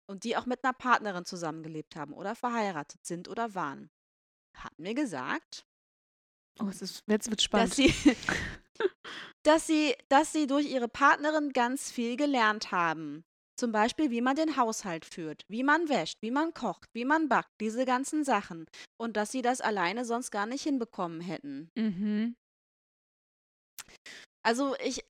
[0.08, 3.89] und die auch mit einer Partnerin zusammengelebt haben oder verheiratet sind oder waren,
[4.56, 5.66] hat mir gesagt,
[6.60, 7.74] Oh, es ist, jetzt wird dass spannend.
[7.74, 7.94] sie,
[9.44, 13.24] dass sie, dass sie durch ihre Partnerin ganz viel gelernt haben.
[13.60, 17.30] Zum Beispiel, wie man den Haushalt führt, wie man wäscht, wie man kocht, wie man
[17.30, 18.66] backt, diese ganzen Sachen.
[18.98, 21.70] Und dass sie das alleine sonst gar nicht hinbekommen hätten.
[21.76, 22.36] Mhm.
[24.44, 25.04] Also ich,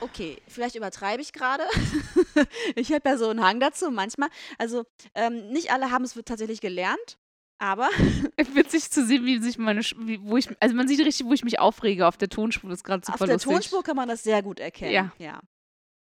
[0.00, 1.64] okay, vielleicht übertreibe ich gerade.
[2.74, 4.30] ich habe ja so einen Hang dazu manchmal.
[4.58, 7.18] Also ähm, nicht alle haben es tatsächlich gelernt,
[7.60, 7.88] aber
[8.54, 11.44] Witzig zu sehen, wie sich meine, wie, wo ich, also man sieht richtig, wo ich
[11.44, 13.52] mich aufrege auf der Tonspur, das ist gerade super auf der lustig.
[13.52, 15.12] Tonspur kann man das sehr gut erkennen.
[15.18, 15.40] Ja.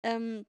[0.03, 0.45] Ähm,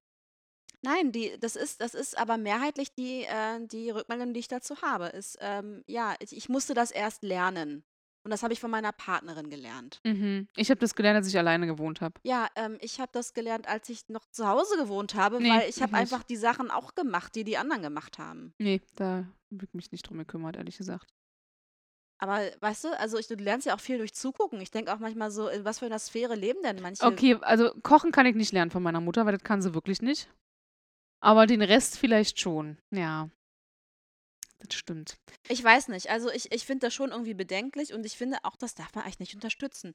[0.81, 4.81] nein, die, das ist, das ist aber mehrheitlich die, äh, die Rückmeldung, die ich dazu
[4.81, 7.83] habe, ist, ähm, ja, ich musste das erst lernen.
[8.25, 10.01] Und das habe ich von meiner Partnerin gelernt.
[10.03, 10.47] Mhm.
[10.55, 12.19] Ich habe das gelernt, als ich alleine gewohnt habe.
[12.23, 15.69] Ja, ähm, ich habe das gelernt, als ich noch zu Hause gewohnt habe, Nee, weil
[15.69, 18.55] ich habe einfach die Sachen auch gemacht, die die anderen gemacht haben.
[18.57, 21.13] Nee, da habe ich mich nicht drum gekümmert, ehrlich gesagt.
[22.17, 24.59] Aber weißt du, also ich, du lernst ja auch viel durch Zugucken.
[24.59, 27.05] Ich denke auch manchmal so, in was für einer Sphäre leben denn manche?
[27.05, 30.01] Okay, also kochen kann ich nicht lernen von meiner Mutter, weil das kann sie wirklich
[30.01, 30.33] nicht.
[31.19, 32.79] Aber den Rest vielleicht schon.
[32.89, 33.29] Ja.
[34.67, 35.17] Das stimmt.
[35.47, 36.09] Ich weiß nicht.
[36.09, 39.03] Also ich, ich finde das schon irgendwie bedenklich und ich finde auch, das darf man
[39.03, 39.93] eigentlich nicht unterstützen.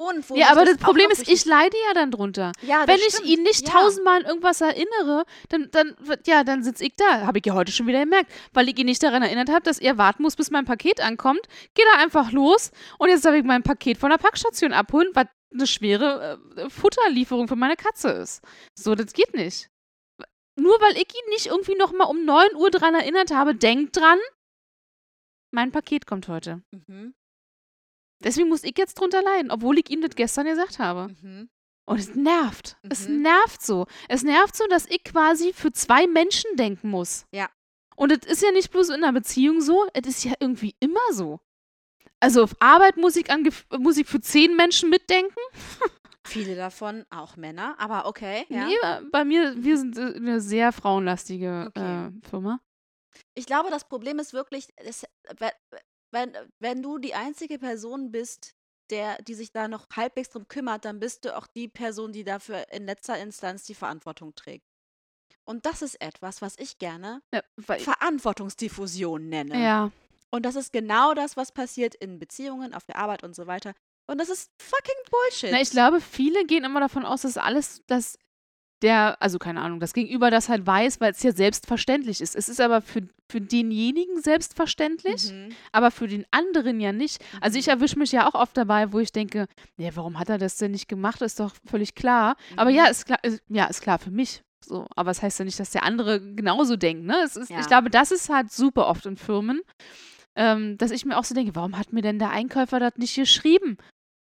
[0.00, 2.52] Und wo Ja, aber das auch Problem ist, ich leide ja dann drunter.
[2.62, 3.28] ja, das Wenn ich stimmt.
[3.28, 3.72] ihn nicht ja.
[3.74, 7.26] tausendmal an irgendwas erinnere, dann, dann, ja, dann sitze ich da.
[7.26, 8.30] Habe ich ja heute schon wieder gemerkt.
[8.52, 11.40] Weil ich ihn nicht daran erinnert habe, dass er warten muss, bis mein Paket ankommt.
[11.74, 15.26] Geht er einfach los und jetzt darf ich mein Paket von der Packstation abholen, was
[15.52, 18.40] eine schwere äh, Futterlieferung für meine Katze ist.
[18.78, 19.68] So, das geht nicht.
[20.58, 24.18] Nur weil ich ihn nicht irgendwie nochmal um 9 Uhr dran erinnert habe, denkt dran,
[25.52, 26.62] mein Paket kommt heute.
[26.72, 27.14] Mhm.
[28.22, 31.14] Deswegen muss ich jetzt drunter leiden, obwohl ich ihm das gestern gesagt habe.
[31.22, 31.48] Mhm.
[31.86, 32.76] Und es nervt.
[32.88, 33.22] Es Mhm.
[33.22, 33.86] nervt so.
[34.08, 37.26] Es nervt so, dass ich quasi für zwei Menschen denken muss.
[37.32, 37.48] Ja.
[37.96, 41.12] Und es ist ja nicht bloß in einer Beziehung so, es ist ja irgendwie immer
[41.12, 41.40] so.
[42.20, 45.38] Also auf Arbeit muss ich, an, muss ich für zehn Menschen mitdenken.
[46.28, 48.44] Viele davon auch Männer, aber okay.
[48.48, 48.66] Ja.
[48.66, 52.06] Nee, bei mir, wir sind äh, eine sehr frauenlastige Okay.
[52.08, 52.60] äh, Firma.
[53.34, 55.04] Ich glaube, das Problem ist wirklich, es,
[55.38, 55.50] we-
[56.12, 58.54] wenn, wenn du die einzige Person bist,
[58.90, 62.24] der, die sich da noch halbwegs drum kümmert, dann bist du auch die Person, die
[62.24, 64.64] dafür in letzter Instanz die Verantwortung trägt.
[65.44, 69.62] Und das ist etwas, was ich gerne Ja, Verantwortungsdiffusion nenne.
[69.62, 69.90] ja.
[70.30, 73.72] Und das ist genau das, was passiert in Beziehungen, auf der Arbeit und so weiter.
[74.10, 75.50] Und das ist fucking Bullshit.
[75.52, 78.18] Na, ich glaube, viele gehen immer davon aus, dass alles, dass
[78.82, 82.36] der, also keine Ahnung, das Gegenüber das halt weiß, weil es ja selbstverständlich ist.
[82.36, 85.48] Es ist aber für, für denjenigen selbstverständlich, Mhm.
[85.72, 87.18] aber für den anderen ja nicht.
[87.40, 87.72] Also ich Mhm.
[87.72, 90.70] erwische mich ja auch oft dabei, wo ich denke, ja, warum hat er das denn
[90.70, 91.20] nicht gemacht?
[91.22, 92.36] Ist doch völlig klar.
[92.56, 92.76] Aber Mhm.
[92.76, 94.42] ja, ist klar, ist, ja, ist klar für mich.
[94.64, 97.04] So, aber es heißt ja nicht, dass der andere genauso denkt.
[97.04, 97.16] Ne?
[97.24, 97.60] Es ist, Ja.
[97.60, 99.60] Ich glaube, das ist halt super oft in Firmen,
[100.36, 103.14] ähm, dass ich mir auch so denke, warum hat mir denn der Einkäufer das nicht
[103.16, 103.76] geschrieben?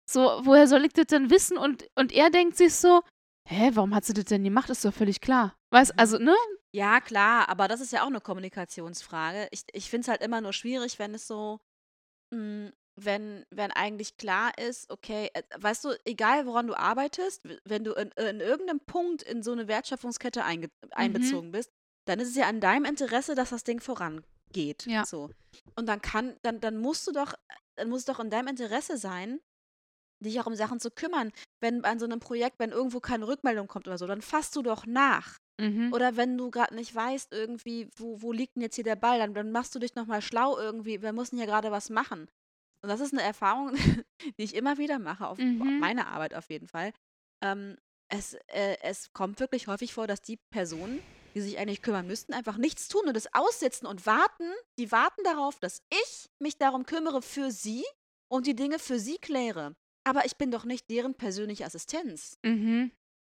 [0.09, 1.57] So, woher soll ich das denn wissen?
[1.57, 3.01] Und, und er denkt sich so,
[3.47, 4.69] hä, warum hat sie das denn gemacht?
[4.69, 5.55] Ist doch völlig klar.
[5.71, 5.99] Weißt, Mhm.
[5.99, 6.35] also, ne?
[6.75, 9.47] Ja, klar, aber das ist ja auch eine Kommunikationsfrage.
[9.51, 11.59] Ich, ich finde es halt immer nur schwierig, wenn es so,
[12.33, 17.83] mh, wenn, wenn eigentlich klar ist, okay, äh, weißt du, egal woran du arbeitest, wenn
[17.83, 21.71] du in, in irgendeinem Punkt in so eine Wertschöpfungskette einge einbezogen bist,
[22.05, 24.85] dann ist es ja an deinem Interesse, dass das Ding vorangeht.
[24.85, 25.05] Ja.
[25.05, 25.29] So.
[25.75, 27.33] Und dann kann, dann, dann musst du doch,
[27.77, 29.39] dann muss es doch in deinem Interesse sein,
[30.23, 31.31] dich auch um Sachen zu kümmern.
[31.61, 34.61] Wenn an so einem Projekt, wenn irgendwo keine Rückmeldung kommt oder so, dann fasst du
[34.61, 35.37] doch nach.
[35.59, 35.93] Mhm.
[35.93, 39.19] Oder wenn du gerade nicht weißt, irgendwie, wo, wo liegt denn jetzt hier der Ball,
[39.19, 41.01] dann, dann machst du dich nochmal schlau irgendwie.
[41.01, 42.27] Wir müssen hier gerade was machen.
[42.81, 43.73] Und das ist eine Erfahrung,
[44.37, 45.79] die ich immer wieder mache, auf, Mhm.
[45.79, 46.91] meine Arbeit auf jeden Fall.
[47.41, 47.77] Ähm,
[48.09, 50.99] es, äh, es kommt wirklich häufig vor, dass die Personen,
[51.35, 54.51] die sich eigentlich kümmern müssten, einfach nichts tun und es aussitzen und warten.
[54.77, 57.83] Die warten darauf, dass ich mich darum kümmere für sie
[58.27, 59.75] und die Dinge für sie kläre.
[60.05, 62.37] Aber ich bin doch nicht deren persönliche Assistenz.
[62.43, 62.91] Mhm.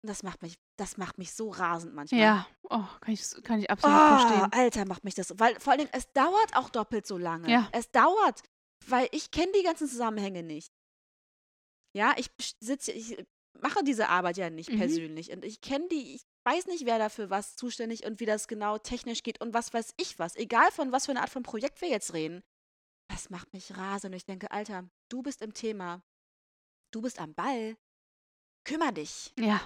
[0.02, 2.20] Und Das macht mich, das macht mich so rasend manchmal.
[2.22, 4.48] Ja, oh, kann, ich, kann ich absolut Oh, verstehen.
[4.52, 5.34] Alter, macht mich das.
[5.40, 7.50] Weil vor allen Dingen, es dauert auch doppelt so lange.
[7.50, 7.70] Ja.
[7.72, 8.42] Es dauert,
[8.88, 10.74] weil ich kenne die ganzen Zusammenhänge nicht.
[11.96, 13.24] Ja, ich sitze, ich
[13.62, 14.78] mache diese Arbeit ja nicht Mhm.
[14.78, 15.32] persönlich.
[15.32, 18.78] Und ich kenne die, ich weiß nicht, wer dafür was zuständig und wie das genau
[18.78, 20.36] technisch geht und was weiß ich was.
[20.36, 22.42] Egal von was für eine Art von Projekt wir jetzt reden.
[23.10, 24.12] Das macht mich rasend.
[24.14, 26.02] Und ich denke, Alter, du bist im Thema.
[26.94, 27.76] Du bist am Ball.
[28.66, 29.34] Kümmer dich.
[29.40, 29.60] Ja.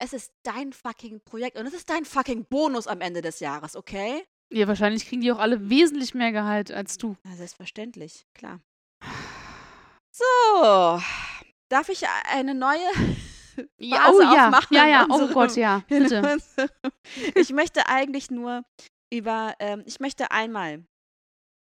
[0.00, 3.74] Es ist dein fucking Projekt und es ist dein fucking Bonus am Ende des Jahres,
[3.74, 4.24] okay?
[4.52, 7.16] Ja, wahrscheinlich kriegen die auch alle wesentlich mehr Gehalt als du.
[7.24, 8.60] Ja, selbstverständlich, klar.
[10.18, 10.98] So,
[11.68, 12.78] darf ich eine neue
[13.76, 16.38] Ja, Vase oh ja, aufmachen ja, ja, oh unserem- Gott, ja, bitte.
[17.34, 18.62] Ich möchte eigentlich nur
[19.12, 20.86] über, ähm, ich möchte einmal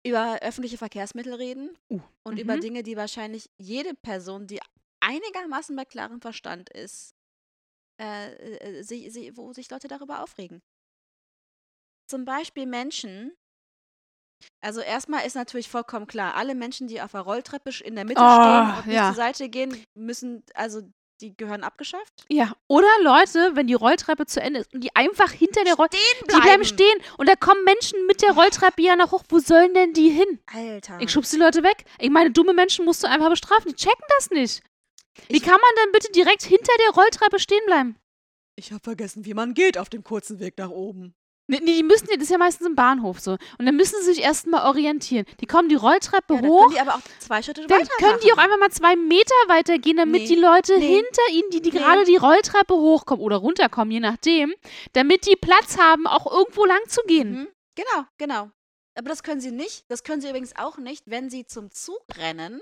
[0.09, 2.61] über öffentliche Verkehrsmittel reden Uh, und über mhm.
[2.61, 4.61] Dinge, die wahrscheinlich jede Person, die
[5.01, 7.15] einigermaßen bei klarem Verstand ist,
[8.01, 10.63] äh, äh, sie, sie, wo sich Leute darüber aufregen.
[12.09, 13.35] Zum Beispiel Menschen.
[14.61, 18.21] Also erstmal ist natürlich vollkommen klar, alle Menschen, die auf der Rolltreppe in der Mitte
[18.23, 19.09] Oh, stehen und nicht ja.
[19.09, 20.89] zur Seite gehen, müssen, also
[21.21, 22.25] die gehören abgeschafft.
[22.29, 26.03] Ja, oder Leute, wenn die Rolltreppe zu Ende ist und die einfach hinter der Rolltreppe,
[26.03, 29.25] Stehen die bleiben stehen und da kommen Menschen mit der Rolltreppe ja noch hoch.
[29.29, 30.39] Wo sollen denn die hin?
[30.47, 30.99] Alter.
[31.01, 31.85] Ich schubs die Leute weg.
[31.99, 33.71] Ich meine, dumme Menschen musst du einfach bestrafen.
[33.71, 34.63] Die checken das nicht.
[35.29, 37.97] Wie Ich- kann man denn bitte direkt hinter der Rolltreppe stehen bleiben?
[38.55, 41.15] Ich habe vergessen, wie man geht auf dem kurzen Weg nach oben.
[41.51, 43.33] Nee, nee, die müssen das ist ja meistens im Bahnhof so.
[43.59, 45.25] Und dann müssen sie sich erstmal orientieren.
[45.41, 46.61] Die kommen die Rolltreppe Ja, dann hoch.
[46.65, 48.45] können die aber auch zwei Schritte Dann weiter können die auch machen.
[48.53, 52.05] einfach mal zwei Meter weitergehen, damit Nee, die Leute nee, hinter ihnen, die, die gerade
[52.05, 54.55] die Rolltreppe hochkommen oder runterkommen, je nachdem,
[54.93, 57.33] damit die Platz haben, auch irgendwo lang zu gehen.
[57.33, 57.49] Mhm.
[57.77, 58.51] Genau, genau.
[58.95, 59.85] Aber das können sie nicht.
[59.89, 62.61] Das können sie übrigens auch nicht, wenn sie zum Zug rennen,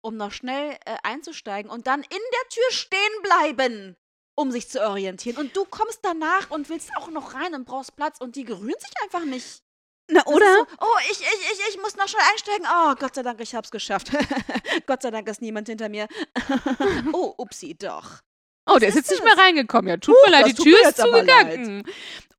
[0.00, 3.96] um noch schnell äh, einzusteigen und dann in der Tür stehen bleiben,
[4.38, 5.36] um sich zu orientieren.
[5.36, 8.78] Und du kommst danach und willst auch noch rein und brauchst Platz und die gerühren
[8.78, 9.62] sich einfach nicht.
[10.10, 10.46] Na, oder?
[10.54, 12.66] So, oh, ich, ich, ich, ich muss noch schnell einsteigen.
[12.72, 14.10] Oh, Gott sei Dank, ich hab's geschafft.
[14.86, 16.06] Gott sei Dank ist niemand hinter mir.
[17.12, 18.20] oh, upsi, doch.
[18.66, 19.34] Oh, der ist jetzt nicht das?
[19.34, 19.88] mehr reingekommen.
[19.88, 21.82] Ja, tut Huch, mir leid, die Tür ist zugegangen.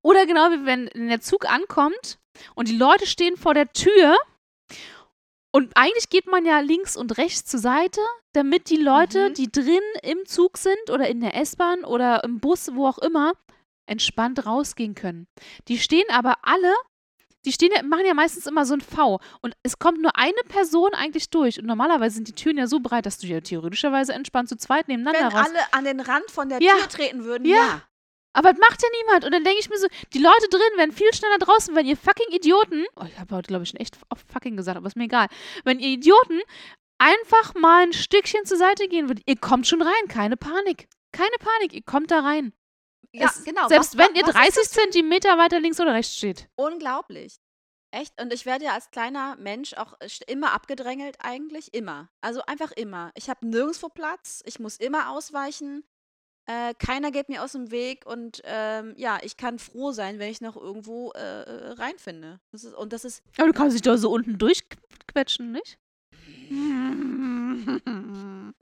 [0.01, 2.17] Oder genau wie wenn der Zug ankommt
[2.55, 4.17] und die Leute stehen vor der Tür
[5.51, 8.01] und eigentlich geht man ja links und rechts zur Seite,
[8.33, 9.33] damit die Leute, Mhm.
[9.33, 13.33] die drin im Zug sind oder in der S-Bahn oder im Bus, wo auch immer,
[13.87, 15.27] entspannt rausgehen können.
[15.67, 16.73] Die stehen aber alle,
[17.45, 20.41] die stehen ja, machen ja meistens immer so ein V und es kommt nur eine
[20.47, 24.13] Person eigentlich durch und normalerweise sind die Türen ja so breit, dass du ja theoretischerweise
[24.13, 26.73] entspannt zu zweit nebeneinander Wenn raus alle an den Rand von der Ja.
[26.75, 27.55] Tür treten würden, Ja.
[27.55, 27.81] ja.
[28.33, 29.25] Aber das macht ja niemand.
[29.25, 31.97] Und dann denke ich mir so, die Leute drin werden viel schneller draußen, wenn ihr
[31.97, 34.95] fucking Idioten, oh, ich habe heute, glaube ich, schon echt oft fucking gesagt, aber ist
[34.95, 35.27] mir egal,
[35.63, 36.39] wenn ihr Idioten
[36.97, 40.87] einfach mal ein Stückchen zur Seite gehen würdet, ihr kommt schon rein, keine Panik.
[41.11, 42.53] Keine Panik, ihr kommt da rein.
[43.11, 43.67] Ja, Es- genau.
[43.67, 46.47] Selbst Was- wenn ihr was ist 30 Zentimeter weiter links oder rechts steht.
[46.55, 47.37] Unglaublich.
[47.91, 48.21] Echt?
[48.21, 52.09] Und ich werde ja als kleiner Mensch auch äh, immer abgedrängelt, eigentlich immer.
[52.21, 53.11] Also einfach immer.
[53.15, 55.83] Ich habe nirgendwo Platz, ich muss immer ausweichen.
[56.49, 60.31] Äh, keiner geht mir aus dem Weg und ähm, ja, ich kann froh sein, wenn
[60.31, 62.39] ich noch irgendwo äh, reinfinde.
[62.51, 65.77] Das ist, und das ist, Aber du kannst dich doch so unten durchquetschen, nicht?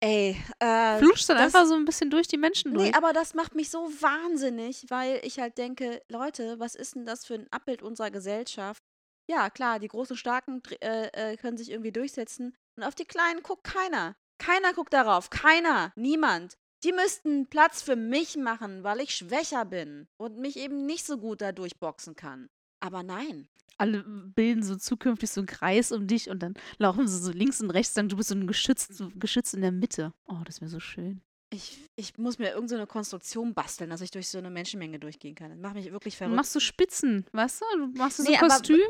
[0.00, 2.88] ey, äh, Flutschst dann das- einfach so ein bisschen durch die Menschen durch.
[2.88, 7.06] Nee, aber das macht mich so wahnsinnig, weil ich halt denke, Leute, was ist denn
[7.06, 8.82] das für ein Abbild unserer Gesellschaft?
[9.30, 13.42] Ja, klar, die großen Starken äh, äh, können sich irgendwie durchsetzen und auf die Kleinen
[13.44, 14.16] guckt keiner.
[14.38, 16.56] Keiner guckt darauf, keiner, niemand.
[16.84, 21.18] Die müssten Platz für mich machen, weil ich schwächer bin und mich eben nicht so
[21.18, 22.48] gut da durchboxen kann.
[22.80, 23.48] Aber nein.
[23.78, 27.60] alle bilden so zukünftig so einen Kreis um dich und dann laufen sie so links
[27.60, 30.12] und rechts, dann du bist so ein Geschütz, so geschützt in der Mitte.
[30.26, 31.20] Oh, das wäre so schön.
[31.50, 34.98] Ich, ich muss mir irgendeine so eine Konstruktion basteln, dass ich durch so eine Menschenmenge
[34.98, 35.50] durchgehen kann.
[35.50, 36.36] Das macht mich wirklich Du verrückt.
[36.36, 37.78] machst so Spitzen, weißt du?
[37.78, 38.80] Du machst so Nee, ein Kostüm.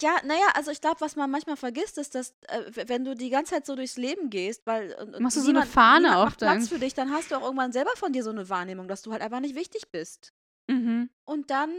[0.00, 3.30] Ja, naja, also ich glaube, was man manchmal vergisst, ist, dass äh, wenn du die
[3.30, 6.08] ganze Zeit so durchs Leben gehst, weil und, und Machst du so eine niemand, Fahne
[6.08, 8.30] niemand auf macht Platz für dich, dann hast du auch irgendwann selber von dir so
[8.30, 10.32] eine Wahrnehmung, dass du halt einfach nicht wichtig bist.
[10.68, 11.10] Mhm.
[11.24, 11.70] Und dann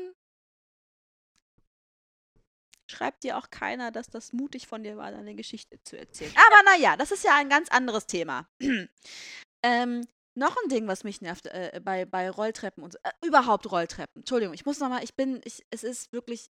[2.88, 6.34] schreibt dir auch keiner, dass das mutig von dir war, deine Geschichte zu erzählen.
[6.36, 8.48] Aber naja, das ist ja ein ganz anderes Thema.
[9.64, 14.22] ähm, noch ein Ding, was mich nervt äh, bei, bei Rolltreppen und äh, überhaupt Rolltreppen.
[14.22, 16.50] Entschuldigung, ich muss nochmal, ich bin, ich, es ist wirklich,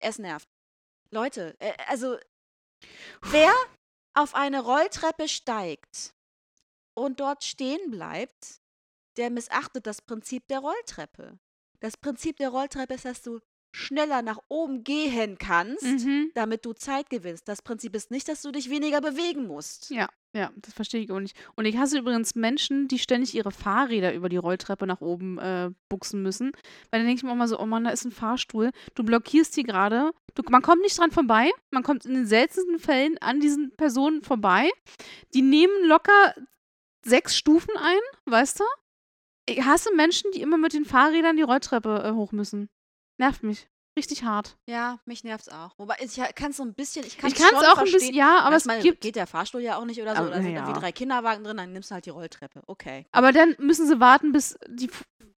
[0.00, 0.48] es nervt.
[1.10, 2.16] Leute, äh, also
[3.22, 3.52] wer
[4.14, 6.14] auf eine Rolltreppe steigt
[6.94, 8.60] und dort stehen bleibt,
[9.16, 11.38] der missachtet das Prinzip der Rolltreppe.
[11.80, 13.40] Das Prinzip der Rolltreppe ist, dass du
[13.74, 16.32] schneller nach oben gehen kannst, Mhm.
[16.34, 17.46] damit du Zeit gewinnst.
[17.48, 19.90] Das Prinzip ist nicht, dass du dich weniger bewegen musst.
[19.90, 21.36] Ja, ja, das verstehe ich auch nicht.
[21.56, 25.70] Und ich hasse übrigens Menschen, die ständig ihre Fahrräder über die Rolltreppe nach oben äh,
[25.88, 26.52] buchsen müssen.
[26.90, 28.70] Weil dann denke ich mir auch mal so, oh Mann, da ist ein Fahrstuhl.
[28.94, 30.12] Du blockierst die gerade.
[30.50, 31.50] Man kommt nicht dran vorbei.
[31.70, 34.70] Man kommt in den seltensten Fällen an diesen Personen vorbei.
[35.32, 36.34] Die nehmen locker
[37.04, 38.64] sechs Stufen ein, weißt du?
[39.46, 42.68] Ich hasse Menschen, die immer mit den Fahrrädern die Rolltreppe äh, hoch müssen.
[43.16, 43.66] Nervt mich.
[43.98, 44.56] Richtig hart.
[44.66, 45.72] Ja, mich nervt's auch.
[45.76, 48.54] Wobei ich kann es so ein bisschen, ich kann es auch ein bisschen, ja, aber
[48.54, 49.00] es Manchmal gibt.
[49.00, 50.18] geht der Fahrstuhl ja auch nicht oder so.
[50.18, 50.78] Aber Oder sind na irgendwie ja.
[50.78, 52.62] drei Kinderwagen drin, dann nimmst du halt die Rolltreppe.
[52.68, 53.06] Okay.
[53.10, 54.88] Aber dann müssen sie warten, bis die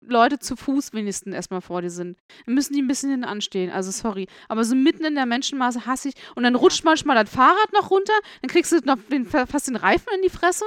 [0.01, 2.19] Leute zu Fuß wenigstens erstmal vor dir sind.
[2.45, 3.71] Dann müssen die ein bisschen hinten anstehen.
[3.71, 4.27] Also sorry.
[4.47, 6.15] Aber so mitten in der Menschenmasse hasse ich.
[6.35, 8.13] Und dann rutscht manchmal das Fahrrad noch runter.
[8.43, 10.65] Dann kriegst du noch den, fast den Reifen in die Fresse.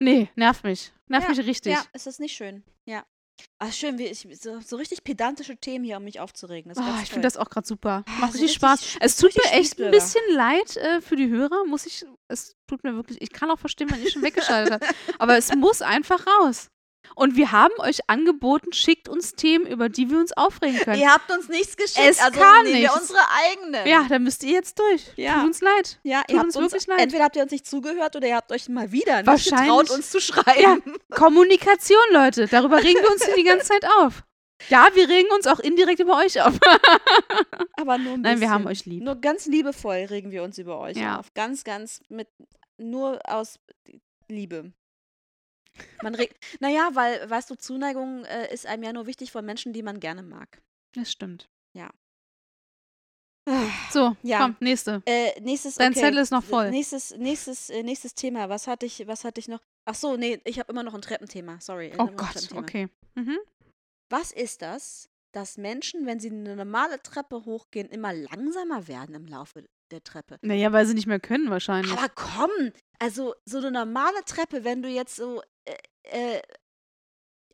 [0.00, 0.92] Nee, nervt mich.
[1.08, 1.72] Nervt Ja, mich richtig.
[1.72, 2.62] Ja, es ist nicht schön.
[2.84, 3.04] Ja.
[3.58, 6.72] Ach, schön, wie ich, so, so richtig pedantische Themen hier, um mich aufzuregen.
[6.76, 8.04] Oh, ich finde das auch gerade super.
[8.06, 8.96] Ah, Macht richtig richtig- Spaß.
[9.00, 12.04] Es tut mir echt ein bisschen leid äh, für die Hörer, muss ich.
[12.28, 13.20] Es tut mir wirklich.
[13.20, 14.94] Ich kann auch verstehen, wenn ihr schon weggeschaltet habt.
[15.18, 16.68] Aber es muss einfach raus.
[17.16, 21.00] Und wir haben euch angeboten, schickt uns Themen, über die wir uns aufregen können.
[21.00, 23.86] Ihr habt uns nichts geschickt, Es also kam nehmen wir unsere eigenen.
[23.86, 25.06] Ja, da müsst ihr jetzt durch.
[25.16, 25.34] Ja.
[25.34, 25.98] Tut uns leid.
[26.02, 27.00] Ja, Tut ihr habt uns uns wirklich leid.
[27.00, 30.10] Entweder habt ihr uns nicht zugehört oder ihr habt euch mal wieder nicht getraut, uns
[30.10, 30.82] zu schreiben.
[31.10, 32.46] Kommunikation, Leute.
[32.46, 34.22] Darüber regen wir uns die ganze Zeit auf.
[34.68, 36.54] Ja, wir regen uns auch indirekt über euch auf.
[37.80, 38.50] Aber nur ein Nein, wir bisschen.
[38.50, 39.02] haben euch lieb.
[39.02, 41.18] Nur ganz liebevoll regen wir uns über euch Ja.
[41.18, 41.32] auf.
[41.34, 42.28] Ganz, ganz mit
[42.78, 43.58] nur aus
[44.28, 44.72] Liebe.
[46.02, 46.36] Man regt.
[46.60, 50.00] Naja, weil, weißt du, Zuneigung äh, ist einem ja nur wichtig von Menschen, die man
[50.00, 50.60] gerne mag.
[50.94, 51.48] Das stimmt.
[53.48, 54.38] Ah, So, Ja.
[54.42, 55.02] komm, nächste.
[55.06, 56.00] Äh, nächstes, Dein okay.
[56.00, 56.70] Zettel ist noch voll.
[56.70, 58.48] Nächstes, nächstes, äh, nächstes Thema.
[58.48, 59.60] Was hatte ich, was hatte ich noch?
[59.86, 61.58] Ach so, nee, ich habe immer noch ein Treppenthema.
[61.60, 61.92] Sorry.
[61.98, 62.88] Oh Gott, okay.
[63.14, 63.38] Mhm.
[64.10, 69.26] Was ist das, dass Menschen, wenn sie eine normale Treppe hochgehen, immer langsamer werden im
[69.26, 70.38] Laufe der Treppe?
[70.42, 71.92] Naja, weil sie nicht mehr können wahrscheinlich.
[71.92, 72.50] Aber komm,
[72.98, 76.40] also so eine normale Treppe, wenn du jetzt so, äh,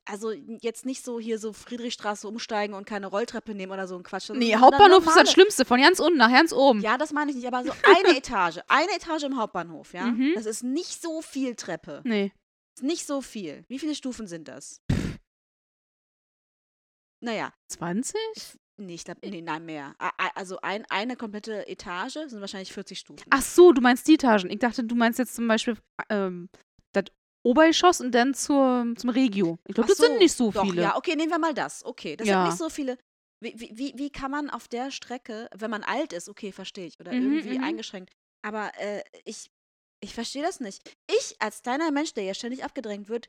[0.06, 4.02] also jetzt nicht so hier so Friedrichstraße umsteigen und keine Rolltreppe nehmen oder so ein
[4.02, 4.30] Quatsch.
[4.30, 6.80] Nee, Hauptbahnhof ist das Schlimmste, von ganz unten nach ganz oben.
[6.80, 10.06] Ja, das meine ich nicht, aber so eine Etage, eine Etage im Hauptbahnhof, ja.
[10.06, 10.32] Mhm.
[10.34, 12.02] Das ist nicht so viel Treppe.
[12.04, 12.32] Nee.
[12.76, 13.64] Ist nicht so viel.
[13.68, 14.80] Wie viele Stufen sind das?
[17.20, 18.14] Naja, 20?
[18.76, 19.96] nee, ich glaube, nee, nein, mehr.
[20.34, 23.24] Also ein, eine komplette Etage sind wahrscheinlich 40 Stufen.
[23.30, 24.50] Ach so, du meinst die Etagen.
[24.50, 25.78] Ich dachte, du meinst jetzt zum Beispiel
[26.10, 26.50] ähm,
[26.92, 27.04] das
[27.46, 29.58] Obergeschoss und dann zur, zum Regio.
[29.66, 30.82] Ich glaube, das sind nicht so doch, viele.
[30.82, 31.84] Ja, okay, nehmen wir mal das.
[31.84, 32.40] Okay, das Ja.
[32.40, 32.98] sind nicht so viele.
[33.40, 36.98] Wie, wie, wie, kann man auf der Strecke, wenn man alt ist, okay, verstehe ich,
[36.98, 37.64] oder Mhm, irgendwie mhm.
[37.64, 38.10] eingeschränkt,
[38.42, 39.50] aber äh, ich,
[40.02, 40.82] ich verstehe das nicht.
[41.10, 43.28] Ich als kleiner Mensch, der ja ständig abgedrängt wird,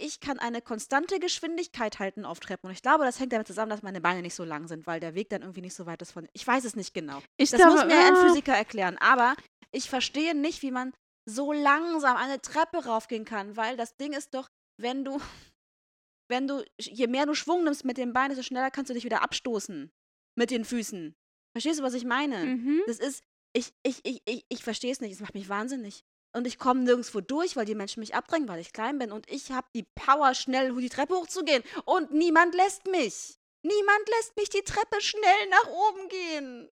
[0.00, 2.66] ich kann eine konstante Geschwindigkeit halten auf Treppen.
[2.68, 5.00] Und ich glaube, das hängt damit zusammen, dass meine Beine nicht so lang sind, weil
[5.00, 6.28] der Weg dann irgendwie nicht so weit ist von.
[6.32, 7.22] Ich weiß es nicht genau.
[7.36, 8.96] ich Das glaube, muss mir ein ah, Physiker erklären.
[8.98, 9.36] Aber
[9.70, 10.92] ich verstehe nicht, wie man
[11.28, 14.48] so langsam eine Treppe raufgehen kann, weil das Ding ist doch,
[14.80, 15.20] wenn du,
[16.30, 19.04] wenn du, je mehr du Schwung nimmst mit den Beinen, desto schneller kannst du dich
[19.04, 19.90] wieder abstoßen
[20.38, 21.14] mit den Füßen.
[21.52, 22.44] Verstehst du, was ich meine?
[22.44, 22.82] Mhm.
[22.86, 23.22] Das ist,
[23.54, 25.12] ich, ich, ich, ich, ich verstehe es nicht.
[25.12, 26.04] Es macht mich wahnsinnig.
[26.34, 29.10] Und ich komme nirgendwo durch, weil die Menschen mich abdrängen, weil ich klein bin.
[29.10, 31.62] Und ich habe die Power, schnell die Treppe hochzugehen.
[31.86, 33.38] Und niemand lässt mich.
[33.62, 36.70] Niemand lässt mich die Treppe schnell nach oben gehen.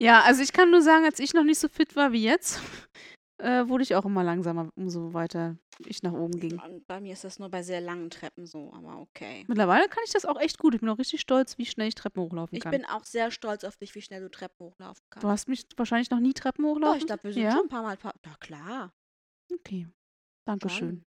[0.00, 2.60] Ja, also ich kann nur sagen, als ich noch nicht so fit war wie jetzt,
[3.38, 6.60] äh, wurde ich auch immer langsamer, umso weiter ich nach oben ging.
[6.86, 9.44] Bei mir ist das nur bei sehr langen Treppen so, aber okay.
[9.48, 10.74] Mittlerweile kann ich das auch echt gut.
[10.74, 12.70] Ich bin auch richtig stolz, wie schnell ich Treppen hochlaufen Ich kann.
[12.70, 15.24] bin auch sehr stolz auf dich, wie schnell du Treppen hochlaufen kannst.
[15.24, 16.98] du hast mich wahrscheinlich noch nie Treppen Doch, hochlaufen?
[17.00, 17.52] ich glaube, wir sind ja?
[17.52, 17.96] schon ein paar Mal.
[17.96, 18.92] Pa Na klar.
[19.52, 19.88] Okay.
[20.46, 21.04] Dankeschön.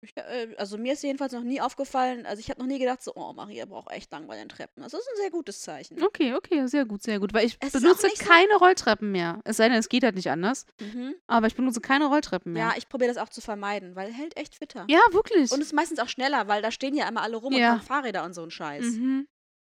[0.00, 3.02] Ich, äh, also mir ist jedenfalls noch nie aufgefallen, also ich habe noch nie gedacht,
[3.02, 4.80] so, oh, Maria braucht echt lang bei den Treppen.
[4.84, 6.00] Das ist ein sehr gutes Zeichen.
[6.00, 7.32] Okay, okay, sehr gut, sehr gut.
[7.34, 9.40] Weil ich Es benutze nicht so- keine Rolltreppen mehr.
[9.44, 10.66] Es sei denn, es geht halt nicht anders.
[10.80, 11.16] Mhm.
[11.26, 12.68] Aber ich benutze keine Rolltreppen mehr.
[12.68, 14.86] Ja, ich probiere das auch zu vermeiden, weil hält echt fitter.
[14.88, 15.50] Ja, wirklich.
[15.50, 17.72] Und es ist meistens auch schneller, weil da stehen ja immer alle rum Ja.
[17.72, 18.84] und haben Fahrräder und so ein Scheiß.
[18.84, 19.26] mhm.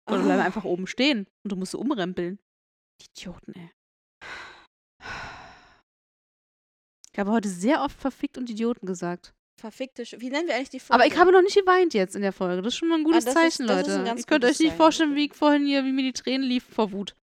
[0.07, 0.23] Oder Ah.
[0.23, 2.37] bleiben einfach oben stehen und du musst so umrempeln.
[3.01, 3.71] Die Idioten, ey.
[7.11, 9.33] Ich habe heute sehr oft verfickt und Idioten gesagt.
[9.59, 11.03] Verfickte Sch Wie nennen wir eigentlich die Folge?
[11.03, 12.61] Aber ich habe noch nicht geweint jetzt in der Folge.
[12.61, 14.03] Das ist schon mal ein gutes Ah, Zeichen, ist Leute.
[14.17, 16.91] Ihr könnt euch nicht vorstellen, wie ich vorhin hier, wie mir die Tränen liefen vor
[16.91, 17.15] Wut.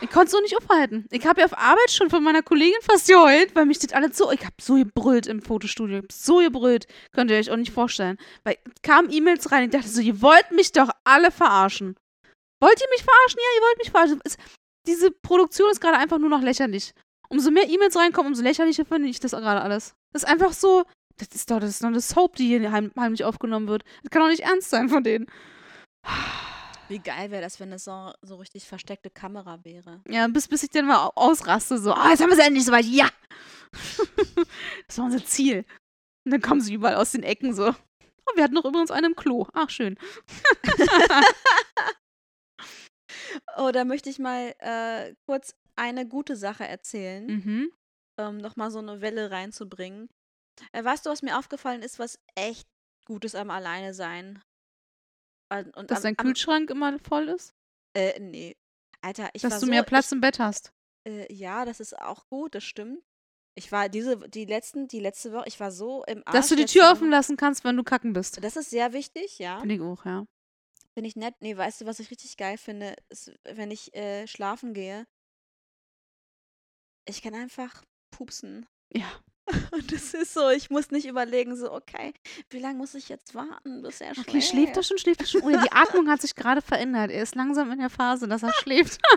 [0.00, 1.06] Ich konnte es so nicht aufhalten.
[1.10, 4.16] Ich habe ja auf Arbeit schon von meiner Kollegin fast geheult, weil mich das alles
[4.16, 4.30] so.
[4.30, 5.96] Ich habe so gebrüllt im Fotostudio.
[5.98, 6.86] Ich hab so gebrüllt.
[7.12, 8.16] Könnt ihr euch auch nicht vorstellen.
[8.44, 9.64] Weil kamen E-Mails rein.
[9.64, 11.96] Ich dachte so, ihr wollt mich doch alle verarschen.
[12.60, 13.40] Wollt ihr mich verarschen?
[13.40, 14.20] Ja, ihr wollt mich verarschen.
[14.24, 14.36] Es,
[14.86, 16.92] diese Produktion ist gerade einfach nur noch lächerlich.
[17.28, 19.96] Umso mehr E-Mails reinkommen, umso lächerlicher finde ich das gerade alles.
[20.12, 20.84] Das ist einfach so.
[21.18, 23.84] Das ist doch, das ist doch eine Soap, die hier heim, heimlich aufgenommen wird.
[24.02, 25.26] Das kann doch nicht ernst sein von denen.
[26.88, 30.02] Wie geil wäre das, wenn es so, so richtig versteckte Kamera wäre.
[30.08, 32.64] Ja, bis, bis ich dann mal au- ausraste, so, ah, jetzt haben wir es endlich
[32.64, 33.08] soweit, ja!
[34.86, 35.64] das war unser Ziel.
[36.24, 37.68] Und dann kommen sie überall aus den Ecken so.
[37.70, 39.46] Oh, wir hatten noch übrigens einen im Klo.
[39.52, 39.96] Ach, schön.
[43.56, 47.70] Oh, da möchte ich mal äh, kurz eine gute Sache erzählen, Mhm.
[48.18, 50.08] um nochmal so eine Welle reinzubringen.
[50.72, 52.68] Äh, weißt du, was mir aufgefallen ist, was echt
[53.06, 54.42] Gutes am Alleine sein?
[55.52, 57.54] Und, und Dass am, dein am, Kühlschrank immer voll ist?
[57.94, 58.56] äh, nee.
[59.00, 60.72] Alter, ich Dass war du so, mehr Platz im Bett hast.
[61.04, 63.02] Ich, äh, ja, das ist auch gut, das stimmt.
[63.54, 66.34] Ich war diese, die letzten, die letzte Woche, ich war so im Arsch.
[66.34, 68.42] Dass du die Tür offen lassen kannst, wenn du kacken bist.
[68.42, 69.60] Das ist sehr wichtig, ja.
[69.60, 70.26] Finde ich auch, ja.
[70.92, 71.34] Finde ich nett.
[71.40, 75.06] Nee, weißt du, was ich richtig geil finde, ist, wenn ich äh, schlafen gehe.
[77.08, 78.66] Ich kann einfach pupsen.
[78.92, 79.10] Ja.
[79.72, 82.12] Und das ist so, ich muss nicht überlegen, so, okay,
[82.50, 85.42] wie lange muss ich jetzt warten, bis er Okay, schläft er schon, schläft er schon?
[85.42, 87.10] Oh ja, die Atmung hat sich gerade verändert.
[87.10, 89.00] Er ist langsam in der Phase, dass er schläft.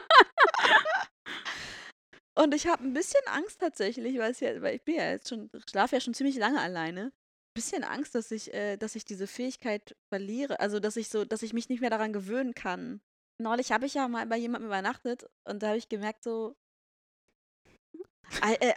[2.35, 5.49] Und ich habe ein bisschen Angst tatsächlich, weil, ja, weil ich bin ja jetzt schon,
[5.69, 7.07] schlafe ja schon ziemlich lange alleine.
[7.07, 10.59] Ein bisschen Angst, dass ich, äh, dass ich diese Fähigkeit verliere.
[10.59, 13.01] Also, dass ich so, dass ich mich nicht mehr daran gewöhnen kann.
[13.39, 16.55] Neulich habe ich ja mal bei jemandem übernachtet und da habe ich gemerkt, so,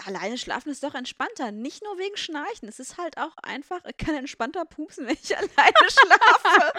[0.06, 1.52] alleine schlafen ist doch entspannter.
[1.52, 2.68] Nicht nur wegen Schnarchen.
[2.68, 6.72] Es ist halt auch einfach, ich kann entspannter pupsen, wenn ich alleine schlafe.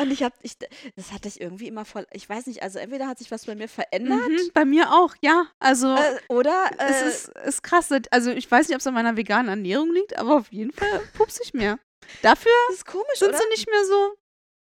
[0.00, 0.56] Und ich habe, ich,
[0.96, 3.54] das hatte ich irgendwie immer voll, ich weiß nicht, also entweder hat sich was bei
[3.54, 5.46] mir verändert Mhm, bei mir auch, ja.
[5.58, 7.90] Also, äh, oder es äh, ist, ist krass.
[8.10, 11.00] Also, ich weiß nicht, ob es an meiner veganen Ernährung liegt, aber auf jeden Fall
[11.14, 11.78] pups ich mehr.
[12.22, 12.52] Dafür
[12.86, 13.38] komisch, sind oder?
[13.38, 14.14] sie nicht mehr so.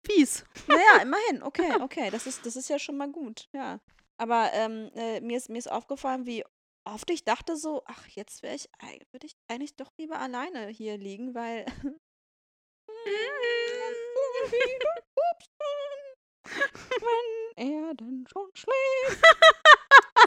[0.06, 0.44] fies.
[0.68, 1.44] Naja, immerhin.
[1.44, 2.10] Okay, okay.
[2.12, 3.48] Das ist, das ist ja schon mal gut.
[3.54, 3.80] Ja.
[4.18, 6.44] Aber ähm, äh, mir, ist, mir ist aufgefallen, wie
[6.86, 8.70] oft ich dachte so, ach, jetzt wäre ich,
[9.12, 11.66] würde ich eigentlich doch lieber alleine hier liegen, weil
[17.56, 19.24] wenn er dann schon schläft.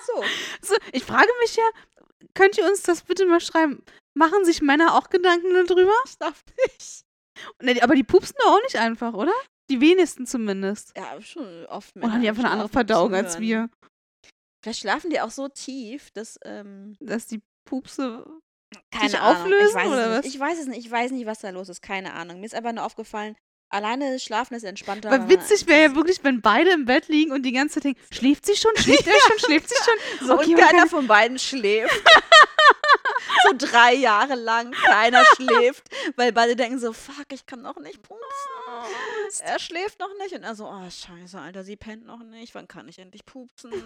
[0.07, 0.23] so.
[0.63, 1.69] So, ich frage mich ja,
[2.35, 3.85] könnt ihr uns das bitte mal schreiben?
[4.15, 5.93] Machen sich Männer auch Gedanken darüber?
[6.07, 7.05] Ich darf nicht.
[7.61, 9.35] Ne, Aber die pupsen doch auch nicht einfach, oder?
[9.71, 10.97] Die wenigsten zumindest.
[10.97, 11.95] Ja, schon oft.
[11.97, 13.43] Oder haben die einfach eine andere Verdauung als hören.
[13.43, 13.71] wir?
[14.65, 18.25] Vielleicht schlafen die auch so tief, dass ähm, Dass die Pupse.
[18.91, 19.43] keine Sich Ahnung.
[19.43, 20.25] auflösen, ich weiß oder es was?
[20.25, 20.35] nicht.
[20.35, 20.87] Ich weiß es nicht.
[20.87, 21.83] Ich weiß nicht, was da los ist.
[21.83, 22.41] Keine Ahnung.
[22.41, 23.37] Mir ist einfach nur aufgefallen,
[23.69, 25.11] alleine schlafen ist entspannter.
[25.11, 28.01] Man- witzig wäre ja wirklich, wenn beide im Bett liegen und die ganze Zeit denken,
[28.11, 30.27] schläft sie schon, schläft er schon, schläft sie schon.
[30.29, 31.93] So, Okay, und keiner von beiden schläft.
[33.49, 35.85] so drei Jahre lang keiner schläft,
[36.17, 38.95] weil beide denken so, fuck, ich kann noch nicht pupsen.
[39.41, 40.35] Er schläft noch nicht.
[40.35, 42.55] Und er so, oh, scheiße, Alter, sie pennt noch nicht.
[42.55, 43.73] Wann kann ich endlich pupsen?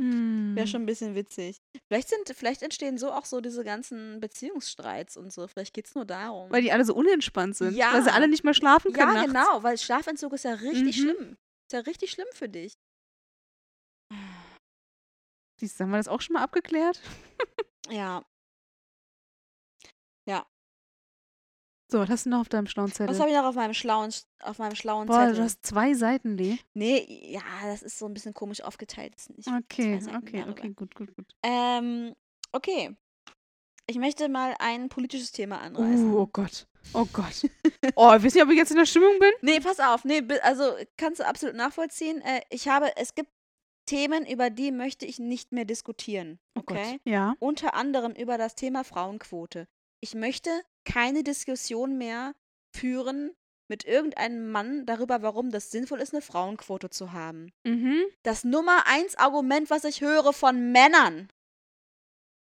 [0.00, 0.54] Hm.
[0.54, 1.56] Wäre schon ein bisschen witzig.
[1.88, 5.48] Vielleicht, sind, vielleicht entstehen so auch so diese ganzen Beziehungsstreits und so.
[5.48, 6.48] Vielleicht geht es nur darum.
[6.52, 7.74] Weil die alle so unentspannt sind.
[7.74, 7.94] Ja.
[7.94, 9.08] Weil sie alle nicht mehr schlafen können.
[9.08, 9.26] ja, nachts.
[9.32, 11.02] genau, weil Schlafentzug ist ja richtig Mhm.
[11.02, 11.30] schlimm.
[11.66, 12.74] Ist ja richtig schlimm für dich.
[15.60, 17.00] Siehst du, haben wir das auch schon mal abgeklärt?
[17.90, 18.22] Ja.
[21.90, 23.08] So, was hast du noch auf deinem schlauen Zettel?
[23.08, 24.12] Was habe ich noch auf meinem schlauen,
[24.42, 25.36] auf meinem schlauen Boah, Zettel?
[25.36, 26.58] du hast zwei Seiten, Lee.
[26.74, 29.14] Nee, ja, das ist so ein bisschen komisch aufgeteilt.
[29.46, 31.26] Okay, okay, okay, gut, gut, gut.
[31.42, 32.14] Ähm,
[32.52, 32.94] okay.
[33.86, 36.12] Ich möchte mal ein politisches Thema anreißen.
[36.12, 36.66] Uh, oh Gott.
[36.92, 37.48] Oh Gott.
[37.96, 39.30] Oh, ich weiß nicht, ob ich jetzt in der Stimmung bin.
[39.40, 40.04] Nee, pass auf.
[40.04, 42.20] Nee, also kannst du absolut nachvollziehen.
[42.20, 43.30] Äh, ich habe, es gibt
[43.86, 46.38] Themen, über die möchte ich nicht mehr diskutieren.
[46.54, 46.92] Oh Okay?
[46.92, 47.00] Gott.
[47.04, 47.34] Ja.
[47.38, 49.66] Unter anderem über das Thema Frauenquote.
[50.00, 50.50] Ich möchte
[50.88, 52.34] keine Diskussion mehr
[52.74, 53.34] führen
[53.70, 57.52] mit irgendeinem Mann darüber, warum das sinnvoll ist, eine Frauenquote zu haben.
[57.64, 58.04] Mhm.
[58.22, 61.28] Das Nummer eins Argument, was ich höre von Männern,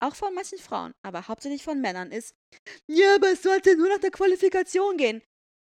[0.01, 2.36] auch von manchen Frauen, aber hauptsächlich von Männern, ist,
[2.86, 5.22] ja, aber es sollte nur nach der Qualifikation gehen.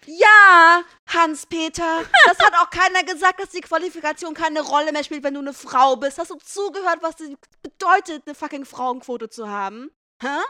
[0.06, 5.34] Ja, Hans-Peter, das hat auch keiner gesagt, dass die Qualifikation keine Rolle mehr spielt, wenn
[5.34, 6.18] du eine Frau bist.
[6.18, 7.30] Hast du zugehört, was es
[7.62, 9.92] bedeutet, eine fucking Frauenquote zu haben?
[10.20, 10.40] Hä?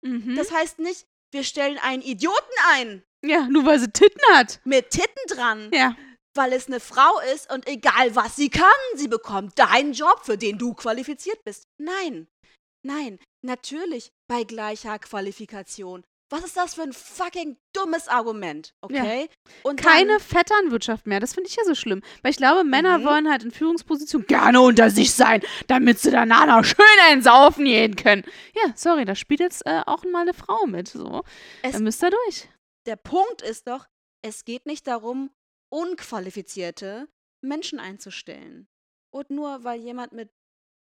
[0.00, 0.34] Mhm.
[0.34, 4.60] Das heißt nicht, wir stellen einen Idioten ein ja, nur weil sie Titten hat.
[4.64, 5.70] mit Titten dran.
[5.72, 5.96] Ja.
[6.34, 10.38] weil es eine Frau ist und egal was sie kann, sie bekommt deinen Job, für
[10.38, 11.64] den du qualifiziert bist.
[11.78, 12.28] Nein,
[12.84, 16.04] nein, natürlich bei gleicher Qualifikation.
[16.30, 19.30] Was ist das für ein fucking dummes Argument, okay?
[19.62, 21.20] Und Keine Vetternwirtschaft mehr.
[21.20, 22.02] Das finde ich ja so schlimm.
[22.22, 23.04] Weil ich glaube, Männer Mhm.
[23.04, 27.64] wollen halt in Führungspositionen gerne unter sich sein, damit sie danach noch schön ins Saufen
[27.64, 28.24] gehen können.
[28.54, 30.88] Ja, sorry, da spielt jetzt äh, auch mal eine Frau mit.
[30.88, 31.22] So.
[31.62, 32.48] Es- Dann müsst ihr durch.
[32.86, 33.86] der Punkt ist doch,
[34.22, 35.30] es geht nicht darum,
[35.72, 37.08] unqualifizierte
[37.42, 38.68] Menschen einzustellen.
[39.14, 40.30] Und nur weil jemand mit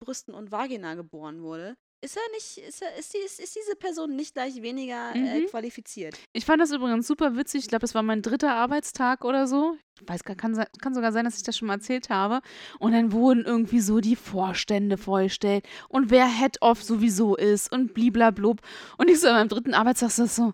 [0.04, 3.76] Brüsten und Vagina geboren wurde, ist er nicht, ist, er, ist, die, ist, ist diese
[3.76, 5.48] Person nicht gleich weniger äh, Mhm.
[5.48, 6.16] qualifiziert.
[6.34, 7.64] Ich fand das übrigens super witzig.
[7.64, 9.76] Ich glaube, das war mein dritter Arbeitstag oder so.
[10.02, 12.42] Ich weiß gar, kann, kann sogar sein, dass ich das schon mal erzählt habe.
[12.80, 18.62] Und dann wurden irgendwie so die Vorstände vorgestellt und wer Head-Off sowieso ist und bliblablub.
[18.98, 20.54] Und ich so an meinem dritten Arbeitstag so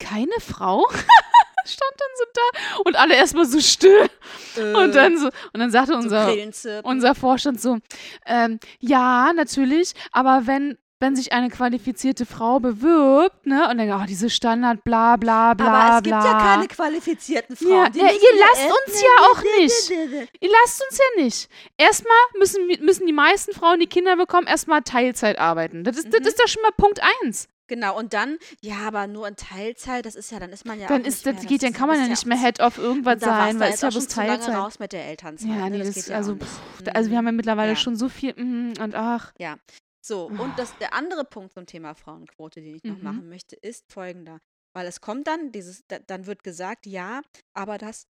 [0.00, 0.86] keine Frau?
[1.68, 4.08] Stand dann so da und alle erstmal so still.
[4.74, 5.96] Und dann so, und dann sagte Äh.
[5.96, 7.78] unser, unser Vorstand so,
[8.26, 14.04] ähm, ja, natürlich, aber wenn, wenn sich eine qualifizierte Frau bewirbt, ne, und dann, oh,
[14.08, 16.20] diese Standard, bla, bla, bla, Aber es bla.
[16.20, 17.70] gibt ja keine qualifizierten Frauen.
[17.70, 19.90] Ja, ja, ihr lasst uns ja auch nicht.
[20.40, 21.48] Ihr lasst uns ja nicht.
[21.76, 25.84] Erstmal müssen, müssen die meisten Frauen, die Kinder bekommen, erstmal Teilzeit arbeiten.
[25.84, 26.12] Das ist, Mhm.
[26.18, 27.48] das ist doch schon mal Punkt eins.
[27.68, 30.88] Genau, und dann, ja, aber nur in Teilzeit, das ist ja, dann ist man ja
[30.88, 33.60] dann auch ist das geht, dann kann man ja nicht mehr Head of irgendwas sein,
[33.60, 34.54] weil es ja bloß zu lange Teilzeit.
[34.56, 35.48] raus mit der Elternzeit.
[35.48, 35.70] Ja, ne?
[35.70, 36.60] nee, das das, ja also, pff,
[36.94, 37.76] also wir haben ja mittlerweile Ja.
[37.76, 39.32] schon so viel mm, und ach.
[40.00, 43.04] So, und das, der andere Punkt zum Thema Frauenquote, den ich noch Mhm.
[43.04, 44.40] machen möchte, ist folgender.
[44.72, 47.20] Weil es kommt dann, dieses, da, dann wird gesagt, ja,
[47.52, 48.06] aber das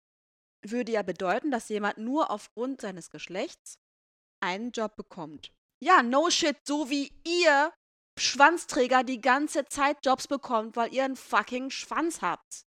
[0.65, 3.77] würde ja bedeuten, dass jemand nur aufgrund seines Geschlechts
[4.41, 5.51] einen Job bekommt.
[5.81, 7.71] Ja, no shit, so wie ihr
[8.17, 12.65] Schwanzträger die ganze Zeit Jobs bekommt, weil ihr einen fucking Schwanz habt.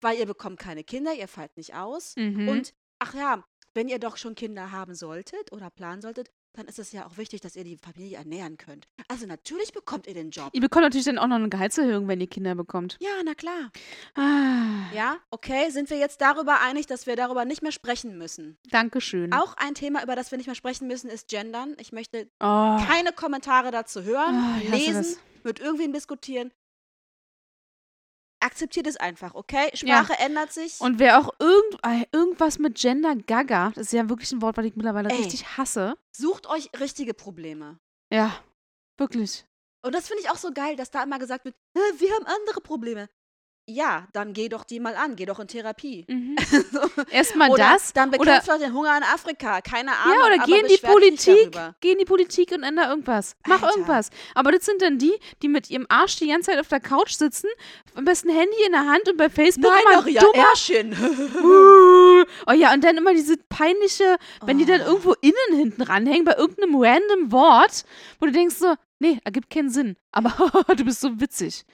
[0.00, 2.14] Weil ihr bekommt keine Kinder, ihr fallt nicht aus.
[2.16, 2.48] Mhm.
[2.48, 6.78] Und ach ja, wenn ihr doch schon Kinder haben solltet oder planen solltet, dann ist
[6.78, 8.88] es ja auch wichtig, dass ihr die Familie ernähren könnt.
[9.08, 10.50] Also natürlich bekommt ihr den Job.
[10.52, 12.96] Ihr bekommt natürlich dann auch noch eine Gehaltserhöhung, wenn ihr Kinder bekommt.
[13.00, 13.70] Ja, na klar.
[14.14, 18.58] Ah, Ja, okay, sind wir jetzt darüber einig, dass wir darüber nicht mehr sprechen müssen.
[18.70, 19.32] Dankeschön.
[19.32, 21.76] Auch ein Thema, über das wir nicht mehr sprechen müssen, ist Gendern.
[21.78, 22.78] Ich möchte oh.
[22.86, 25.18] keine Kommentare dazu hören, hasse lesen, das.
[25.44, 26.52] mit irgendwem diskutieren.
[28.40, 29.70] Akzeptiert es einfach, okay?
[29.74, 30.80] Sprache ändert sich.
[30.80, 34.56] Und wer auch irgend, äh, irgendwas mit Gender Gaga, das ist ja wirklich ein Wort,
[34.56, 35.16] was ich mittlerweile Ey.
[35.16, 35.96] richtig hasse.
[36.16, 37.78] sucht euch richtige Probleme.
[38.12, 38.32] Ja,
[38.96, 39.44] wirklich.
[39.84, 42.26] Und das finde ich auch so geil, dass da immer gesagt wird, "Hä, wir haben
[42.26, 43.08] andere Probleme.
[43.70, 46.06] Ja, dann geh doch die mal an, geh doch in Therapie.
[46.08, 46.36] Mhm.
[47.10, 47.92] Erstmal das.
[47.92, 49.60] dann bekämpft doch den Hunger in Afrika.
[49.60, 50.16] Keine Ahnung.
[50.18, 51.50] Ja, oder geh in die Politik,
[51.82, 53.36] geh in die Politik und änder irgendwas.
[53.46, 53.74] Mach Alter.
[53.76, 54.08] irgendwas.
[54.34, 55.12] Aber das sind dann die,
[55.42, 57.48] die mit ihrem Arsch die ganze Zeit auf der Couch sitzen,
[57.94, 60.96] am besten Handy in der Hand und bei Facebook Nein, immer Maria, dummer Ärschchen.
[62.46, 64.86] Oh ja, und dann immer diese peinliche, wenn die dann Oh.
[64.86, 67.84] irgendwo innen hinten ranhängen, bei irgendeinem random Wort,
[68.18, 69.96] wo du denkst so, nee, ergibt keinen Sinn.
[70.12, 70.32] Aber
[70.76, 71.64] du bist so witzig.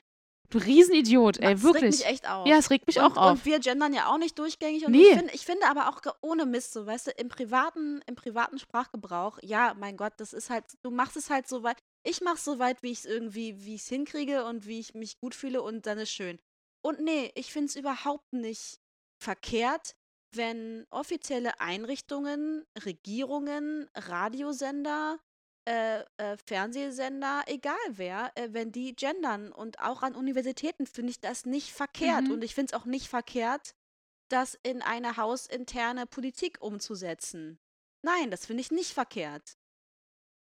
[0.55, 1.83] Riesenidiot, ey, das wirklich.
[1.85, 2.47] regt mich echt auf.
[2.47, 3.31] ja, es regt mich und, auch auf.
[3.33, 4.87] Und wir gendern ja auch nicht durchgängig.
[4.87, 5.03] Und Nee.
[5.03, 8.59] ich, find, ich finde aber auch ohne Mist so, weißt du, im privaten, im privaten
[8.59, 12.45] Sprachgebrauch, ja, mein Gott, das ist halt, du machst es halt so weit, ich mach's
[12.45, 15.35] so weit, wie ich es irgendwie, wie ich es hinkriege und wie ich mich gut
[15.35, 16.39] fühle und dann ist schön.
[16.83, 18.79] Und nee, ich finde es überhaupt nicht
[19.19, 19.95] verkehrt,
[20.33, 25.19] wenn offizielle Einrichtungen, Regierungen, Radiosender,
[25.67, 29.53] äh, äh, Fernsehsender, egal wer, äh, wenn die gendern.
[29.53, 32.25] Und auch an Universitäten finde ich das nicht verkehrt.
[32.25, 32.33] Mhm.
[32.33, 33.75] Und ich finde es auch nicht verkehrt,
[34.29, 37.59] das in eine hausinterne Politik umzusetzen.
[38.03, 39.57] Nein, das finde ich nicht verkehrt.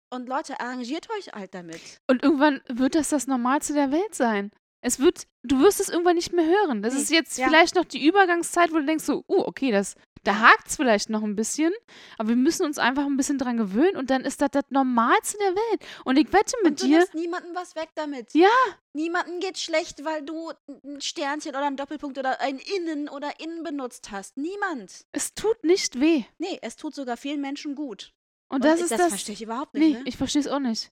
[0.09, 1.99] Und Leute, arrangiert euch halt damit.
[2.07, 4.51] Und irgendwann wird das das Normalste der Welt sein.
[4.82, 6.82] Es wird, du wirst es irgendwann nicht mehr hören.
[6.82, 7.47] Das Nee, ist jetzt ja.
[7.47, 11.09] vielleicht noch die Übergangszeit, wo du denkst so, uh, okay, das, da hakt es vielleicht
[11.09, 11.74] noch ein bisschen,
[12.18, 15.38] aber wir müssen uns einfach ein bisschen dran gewöhnen und dann ist das das Normalste
[15.38, 15.82] der Welt.
[16.05, 18.34] Und ich wette mit Und du dir, nimmst niemandem was weg damit.
[18.34, 18.49] Ja.
[18.93, 20.51] Niemandem geht schlecht, weil du
[20.84, 24.38] ein Sternchen oder einen Doppelpunkt oder ein Innen oder Innen benutzt hast.
[24.38, 25.05] Niemand.
[25.11, 26.24] es tut nicht weh.
[26.38, 28.13] Nee, es tut sogar vielen Menschen gut.
[28.49, 29.09] Und das ist das das.
[29.09, 29.93] verstehe ich überhaupt nicht.
[29.93, 30.03] nee, ne?
[30.05, 30.91] ich verstehe es auch nicht.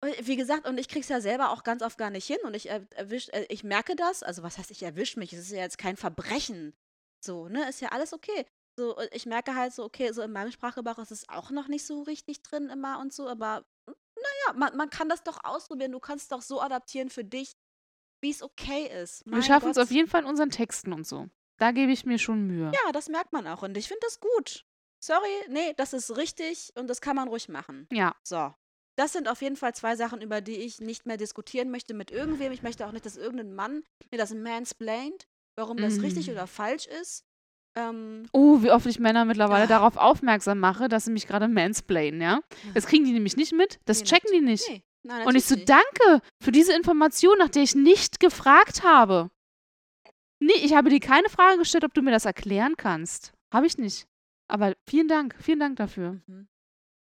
[0.00, 2.54] Und Wie gesagt, und ich krieg's ja selber auch ganz oft gar nicht hin und
[2.54, 5.50] ich er, erwisch, äh, ich merke das, also was heißt, ich erwische mich, es ist
[5.50, 6.72] ja jetzt kein Verbrechen.
[7.20, 8.46] So, ne, ist ja alles okay.
[8.76, 11.68] So, äh, ich merke halt so, okay, so in meinem Sprachgebrauch ist es auch noch
[11.68, 15.42] nicht so richtig drin immer und so, aber hm, naja, man, man kann das doch
[15.42, 17.56] ausprobieren, du kannst doch so adaptieren für dich,
[18.20, 19.24] wie es okay ist.
[19.26, 21.28] Wir Mein schaffen es auf jeden Fall in unseren Texten und so.
[21.58, 22.70] Da gebe ich mir schon Mühe.
[22.72, 24.64] Ja, das merkt man auch und ich finde das gut.
[25.00, 27.88] Sorry, nee, das ist richtig und das kann man ruhig machen.
[27.92, 28.16] Ja.
[28.24, 28.54] So.
[28.96, 32.10] Das sind auf jeden Fall zwei Sachen, über die ich nicht mehr diskutieren möchte mit
[32.10, 32.50] irgendwem.
[32.50, 35.28] Ich möchte auch nicht, dass irgendein Mann mir das mansplaint,
[35.58, 36.30] warum das richtig Mm.
[36.30, 37.24] oder falsch ist.
[37.76, 39.66] Ähm, Oh, wie oft ich Männer mittlerweile Ah.
[39.66, 42.40] darauf aufmerksam mache, dass sie mich gerade mansplainen, ja?
[42.74, 43.78] Das kriegen die nämlich nicht mit.
[43.84, 44.68] Das Nee, checken die nicht.
[44.68, 45.68] nee, nein, Und ich so, nicht.
[45.68, 49.30] danke für diese Information, nach der ich nicht gefragt habe.
[50.40, 53.32] Nee, ich habe dir keine Frage gestellt, ob du mir das erklären kannst.
[53.52, 54.06] Habe ich nicht.
[54.50, 56.20] Aber vielen Dank, vielen Dank dafür.
[56.26, 56.48] Mhm.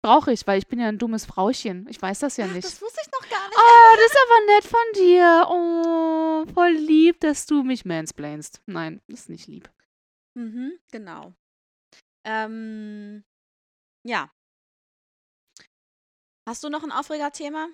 [0.03, 1.87] Brauche ich, weil ich bin ja ein dummes Frauchen.
[1.89, 2.65] Ich weiß das ja nicht.
[2.65, 3.57] das wusste ich noch gar nicht.
[3.57, 5.47] Oh, das ist aber nett von dir.
[5.49, 8.61] Oh, voll lieb, dass du mich mansplainst.
[8.67, 9.71] Nein, das ist nicht lieb.
[10.35, 11.33] Mhm, genau.
[12.25, 13.23] Ähm,
[14.05, 14.33] ja.
[16.49, 17.69] Hast du noch ein Aufregerthema?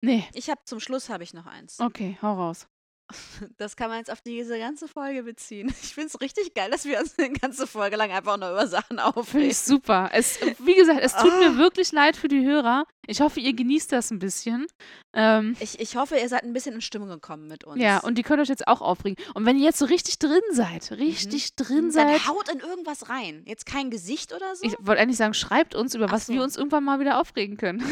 [0.00, 1.80] Nee, Ich habe zum Schluss habe ich noch eins.
[1.80, 2.66] okay, hau raus.
[3.58, 5.68] Das kann man jetzt auf diese ganze Folge beziehen.
[5.82, 8.66] Ich finde es richtig geil, dass wir uns eine ganze Folge lang einfach nur über
[8.66, 9.48] Sachen aufregen.
[9.50, 10.10] ich super.
[10.12, 11.56] Es, wie gesagt, es tut mir Ah.
[11.56, 12.84] wirklich leid für die Hörer.
[13.06, 14.66] Ich hoffe, ihr genießt das ein bisschen.
[15.12, 17.80] Ähm, Ich, ich hoffe, ihr seid ein bisschen in Stimmung gekommen mit uns.
[17.80, 19.22] ja, und die könnt euch jetzt auch aufregen.
[19.34, 21.92] Und wenn ihr jetzt so richtig drin seid, richtig drin Mhm.
[21.92, 23.42] dann seid, haut in irgendwas rein.
[23.46, 24.66] Jetzt kein Gesicht oder so?
[24.66, 26.44] ich wollte eigentlich sagen, schreibt uns, über Ach was wir so.
[26.44, 27.84] uns irgendwann mal wieder aufregen können.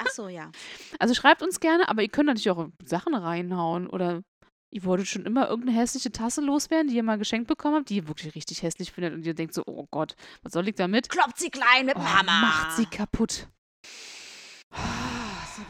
[0.00, 0.50] Ach so, ja.
[0.98, 4.22] Also schreibt uns gerne, aber ihr könnt natürlich auch Sachen reinhauen oder
[4.76, 7.96] ihr wolltet schon immer irgendeine hässliche Tasse loswerden, die ihr mal geschenkt bekommen habt, die
[7.96, 11.08] ihr wirklich richtig hässlich findet und ihr denkt so, oh Gott, was soll ich damit?
[11.08, 12.40] Kloppt sie klein mit Oh, dem Hammer.
[12.46, 13.48] macht sie kaputt.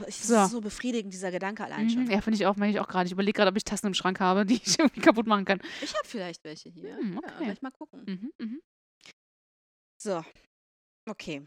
[0.09, 0.37] Ich, das So.
[0.43, 2.11] ist so befriedigend, dieser Gedanke allein Mhm, schon.
[2.11, 3.07] ja, finde ich auch, meine ich auch gerade.
[3.07, 5.61] Ich überlege gerade, ob ich Tassen im Schrank habe, die ich irgendwie kaputt machen kann.
[5.83, 6.97] Ich habe vielleicht welche hier.
[6.97, 7.45] Hm, Ja, okay.
[7.45, 8.03] soll ich mal gucken.
[8.07, 8.61] Mhm, mhm.
[10.03, 10.25] So.
[11.09, 11.47] Okay.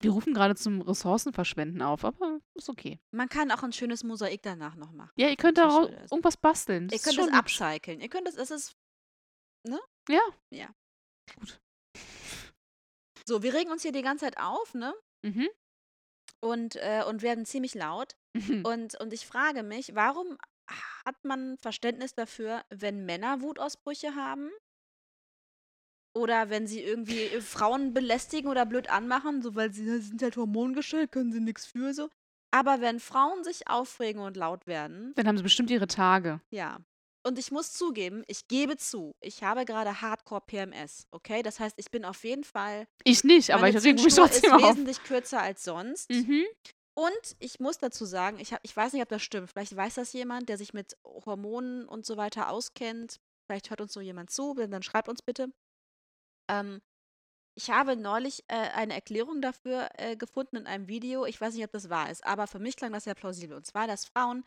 [0.00, 3.00] Wir rufen gerade zum Ressourcenverschwenden auf, aber ist okay.
[3.12, 5.12] Man kann auch ein schönes Mosaik danach noch machen.
[5.16, 6.88] Ja, ihr könnt daraus irgendwas basteln.
[6.88, 8.00] Das Ihr könnt es upcyclen.
[8.00, 8.76] Ihr könnt es, es ist.
[10.08, 10.20] Ja.
[10.50, 10.68] Ja.
[11.38, 11.60] Gut.
[13.26, 14.94] So, wir regen uns hier die ganze Zeit auf, ne?
[15.22, 15.48] Mhm.
[16.40, 18.16] Und, äh, und werden ziemlich laut.
[18.34, 18.64] Mhm.
[18.66, 20.36] Und, und ich frage mich, warum
[21.06, 24.50] hat man Verständnis dafür, wenn Männer Wutausbrüche haben?
[26.16, 30.22] Oder wenn sie irgendwie äh, Frauen belästigen oder blöd anmachen, so weil sie das sind
[30.22, 32.08] halt hormongestellt, können sie nichts für so.
[32.50, 36.40] Aber wenn Frauen sich aufregen und laut werden, Dann haben sie bestimmt ihre Tage.
[36.50, 36.78] ja.
[37.26, 41.42] Und ich muss zugeben, ich gebe zu, ich habe gerade Hardcore PMS, okay?
[41.42, 44.32] Das heißt, ich bin auf jeden Fall, Ich nicht, aber ich reg mich Zündschnur ist
[44.44, 44.62] trotzdem auf.
[44.76, 46.08] wesentlich kürzer als sonst.
[46.08, 46.44] Mhm.
[46.94, 49.50] Und ich muss dazu sagen, ich, hab, ich weiß nicht, ob das stimmt.
[49.50, 53.16] Vielleicht weiß das jemand, der sich mit Hormonen und so weiter auskennt.
[53.46, 55.48] Vielleicht hört uns so jemand zu, dann schreibt uns bitte.
[56.48, 56.80] Ähm,
[57.58, 61.24] ich habe neulich äh, eine Erklärung dafür äh, gefunden in einem Video.
[61.24, 63.56] Ich weiß nicht, ob das wahr ist, aber für mich klang das sehr plausibel.
[63.56, 64.44] Und zwar, dass Frauen,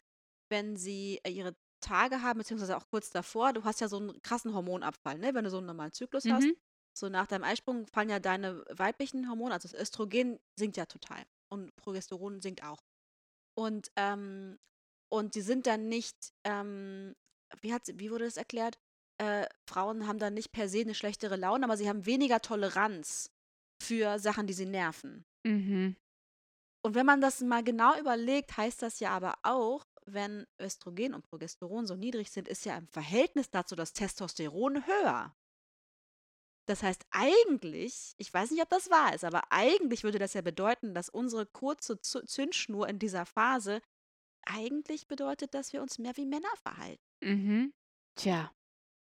[0.49, 4.21] wenn sie äh, ihre Tage haben, beziehungsweise auch kurz davor, du hast ja so einen
[4.21, 5.33] krassen Hormonabfall, ne?
[5.33, 6.45] wenn du so einen normalen Zyklus hast.
[6.45, 6.55] Mhm.
[6.93, 11.23] So nach deinem Eisprung fallen ja deine weiblichen Hormone, also das Östrogen sinkt ja total
[11.49, 12.83] und Progesteron sinkt auch.
[13.55, 14.59] Und, ähm,
[15.09, 17.15] und die sind dann nicht, ähm,
[17.61, 18.77] wie, hat, wie wurde das erklärt?
[19.19, 23.31] Äh, Frauen haben dann nicht per se eine schlechtere Laune, aber sie haben weniger Toleranz
[23.81, 25.25] für Sachen, die sie nerven.
[25.45, 25.95] Mhm.
[26.81, 31.23] Und wenn man das mal genau überlegt, heißt das ja aber auch, wenn Östrogen und
[31.23, 35.35] Progesteron so niedrig sind, ist ja im Verhältnis dazu das Testosteron höher.
[36.67, 40.41] Das heißt, eigentlich, ich weiß nicht, ob das wahr ist, aber eigentlich würde das ja
[40.41, 43.81] bedeuten, dass unsere kurze Zündschnur in dieser Phase
[44.45, 47.03] eigentlich bedeutet, dass wir uns mehr wie Männer verhalten.
[47.21, 47.73] Mhm.
[48.15, 48.51] Tja,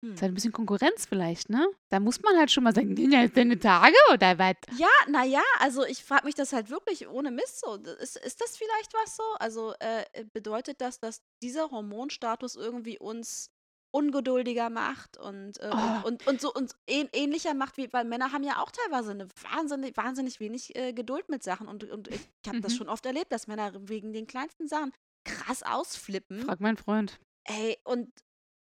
[0.01, 0.13] Hm.
[0.13, 1.67] ist halt ein bisschen Konkurrenz vielleicht, ne?
[1.89, 4.55] Da muss man halt schon mal sagen, ja, deine Tage oder was?
[4.77, 7.75] Ja, naja, also ich frage mich das halt wirklich ohne Mist so.
[7.75, 9.23] Ist, ist das vielleicht was so?
[9.39, 13.49] Also äh, bedeutet das, dass dieser Hormonstatus irgendwie uns
[13.91, 15.77] ungeduldiger macht und, äh, Oh.
[15.77, 19.11] und, und, und so uns ähn, ähnlicher macht, wie, weil Männer haben ja auch teilweise
[19.11, 22.77] eine wahnsinnig, wahnsinnig wenig äh, Geduld mit Sachen und, und ich habe das Mhm.
[22.77, 24.91] schon oft erlebt, dass Männer wegen den kleinsten Sachen
[25.23, 26.41] krass ausflippen.
[26.41, 27.19] Frag meinen Freund.
[27.45, 28.11] Ey, und,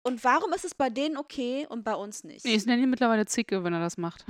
[0.03, 2.45] und warum ist es bei denen okay und bei uns nicht?
[2.45, 4.25] Nee, ich nenne ihn mittlerweile Zicke, wenn er das macht.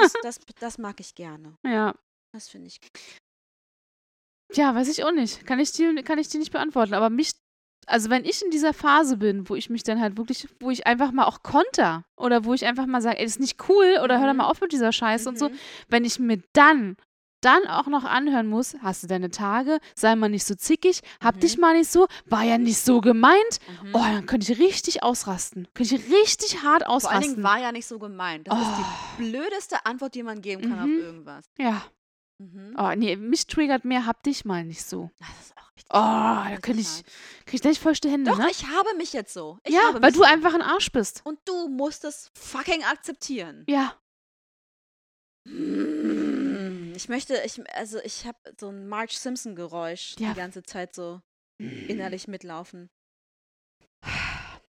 [0.00, 1.56] Das, das, das mag ich gerne.
[1.64, 1.94] ja.
[2.32, 2.80] Das finde ich
[4.52, 5.46] Tja, weiß ich auch nicht.
[5.46, 6.94] Kann ich dir, kann ich dir nicht beantworten.
[6.94, 7.32] Aber mich,
[7.86, 10.86] also wenn ich in dieser Phase bin, wo ich mich dann halt wirklich, wo ich
[10.86, 13.98] einfach mal auch konter oder wo ich einfach mal sage, ey, das ist nicht cool
[14.02, 14.38] oder hör doch Mhm.
[14.38, 15.58] mal auf mit dieser Scheiße und so, Mhm.
[15.88, 16.96] wenn ich mir dann
[17.40, 21.36] dann auch noch anhören muss, hast du deine Tage, sei mal nicht so zickig, hab
[21.36, 21.40] Mhm.
[21.40, 23.58] dich mal nicht so, war ja nicht so gemeint.
[23.82, 23.90] Mhm.
[23.94, 25.68] Oh, dann könnte ich richtig ausrasten.
[25.74, 27.32] Könnte ich richtig hart Vor allen ausrasten.
[27.34, 28.48] Dingen war ja nicht so gemeint.
[28.48, 28.84] Das ist Oh.
[29.18, 30.98] die blödeste Antwort, die man geben kann auf Mhm.
[31.00, 31.44] irgendwas.
[31.58, 31.82] ja.
[32.38, 32.74] Mhm.
[32.78, 35.10] Oh, nee, mich triggert mehr, hab dich mal nicht so.
[35.20, 35.90] Das ist auch richtig.
[35.90, 37.02] Oh, da könnte ich,
[37.46, 38.48] krieg ich gleich feuchte Hände, Doch, ne?
[38.50, 39.58] ich habe mich jetzt so.
[39.64, 40.24] Ich ja, weil du so.
[40.24, 41.22] einfach ein Arsch bist.
[41.24, 43.64] Und du musst es fucking akzeptieren.
[43.68, 43.94] Ja.
[46.96, 50.30] Ich möchte, ich, also ich habe so ein Marge Simpson-Geräusch Ja.
[50.30, 51.20] die ganze Zeit so
[51.58, 52.88] innerlich mitlaufen.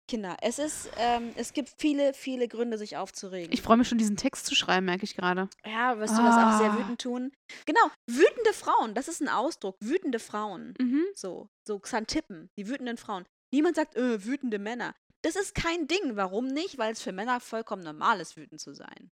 [0.07, 3.53] Kinder, es ist, ähm, es gibt viele, viele Gründe, sich aufzuregen.
[3.53, 5.49] Ich freue mich schon, diesen Text zu schreiben, merke ich gerade.
[5.65, 6.77] Ja, wirst du das auch sehr Ah.
[6.79, 7.31] wütend tun?
[7.65, 9.77] Genau, wütende Frauen, das ist ein Ausdruck.
[9.79, 10.73] Wütende Frauen.
[10.79, 11.05] Mhm.
[11.15, 13.25] So, so Xantippen, die wütenden Frauen.
[13.53, 14.93] Niemand sagt, äh, wütende Männer.
[15.23, 16.15] Das ist kein Ding.
[16.15, 16.77] Warum nicht?
[16.77, 19.11] Weil es für Männer vollkommen normal ist, wütend zu sein.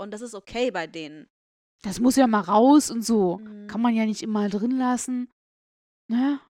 [0.00, 1.28] Und das ist okay bei denen.
[1.82, 3.38] Das muss ja mal raus und so.
[3.38, 3.66] Mhm.
[3.66, 5.30] Kann man ja nicht immer drin lassen.
[6.10, 6.40] Ne?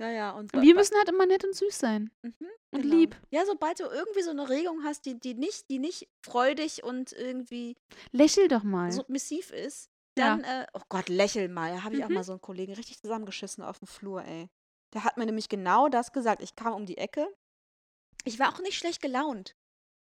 [0.00, 0.30] Ja, ja.
[0.32, 2.10] Und Wir müssen halt immer nett und süß sein.
[2.22, 2.34] Mhm,
[2.72, 2.94] und genau.
[2.96, 3.16] lieb.
[3.30, 7.12] Ja, sobald du irgendwie so eine Regung hast, die, die, nicht, die nicht freudig und
[7.12, 7.76] irgendwie
[8.12, 8.92] Lächel doch mal.
[8.92, 10.36] submissiv ist, Ja.
[10.36, 11.72] dann, äh, oh Gott, lächel mal.
[11.74, 12.14] Da habe ich auch Mhm.
[12.14, 14.48] mal so einen Kollegen richtig zusammengeschissen auf dem Flur, ey.
[14.94, 16.42] Der hat mir nämlich genau das gesagt.
[16.42, 17.28] Ich kam um die Ecke.
[18.24, 19.54] Ich war auch nicht schlecht gelaunt.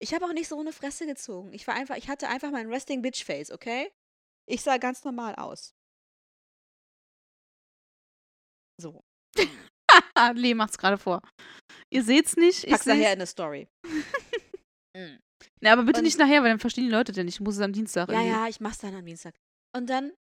[0.04, 1.54] Ich habe auch nicht so eine Fresse gezogen.
[1.54, 3.90] Ich war einfach, ich hatte einfach mein Resting Bitch Face, okay?
[4.50, 5.74] Ich sah ganz normal aus.
[8.82, 9.02] So.
[10.34, 11.22] Lee macht's gerade vor.
[11.90, 12.66] Ihr seht's nicht.
[12.66, 13.08] Ich Pack's nachher seh's.
[13.14, 13.68] in eine Story.
[14.96, 15.18] Mm.
[15.60, 17.38] Ne, aber bitte Und- nicht nachher, weil dann verstehen die Leute denn nicht.
[17.38, 18.10] Ich muss es am Dienstag.
[18.10, 18.30] Ja, irgendwie.
[18.30, 19.34] ja, ich mach's dann am Dienstag.
[19.76, 20.12] Und dann,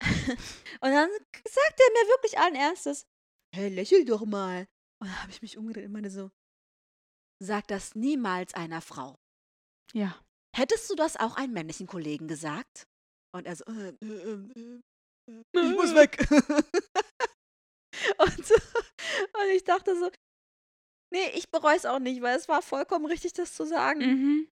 [0.80, 3.04] und dann sagt er mir wirklich allen Ernstes,
[3.52, 4.68] hey, lächel doch mal.
[5.02, 6.30] Und dann habe ich mich umgedreht und meinte so,
[7.42, 9.18] sag das niemals einer Frau.
[9.94, 10.20] Ja.
[10.56, 12.86] Hättest du das auch einem männlichen Kollegen gesagt?
[13.32, 14.80] Und er so, äh, äh, äh,
[15.30, 16.26] äh, ich muss weg.
[18.18, 20.10] und, so, und ich dachte so,
[21.12, 24.00] nee, ich bereue es auch nicht, weil es war vollkommen richtig, das zu sagen.
[24.00, 24.48] Mhm.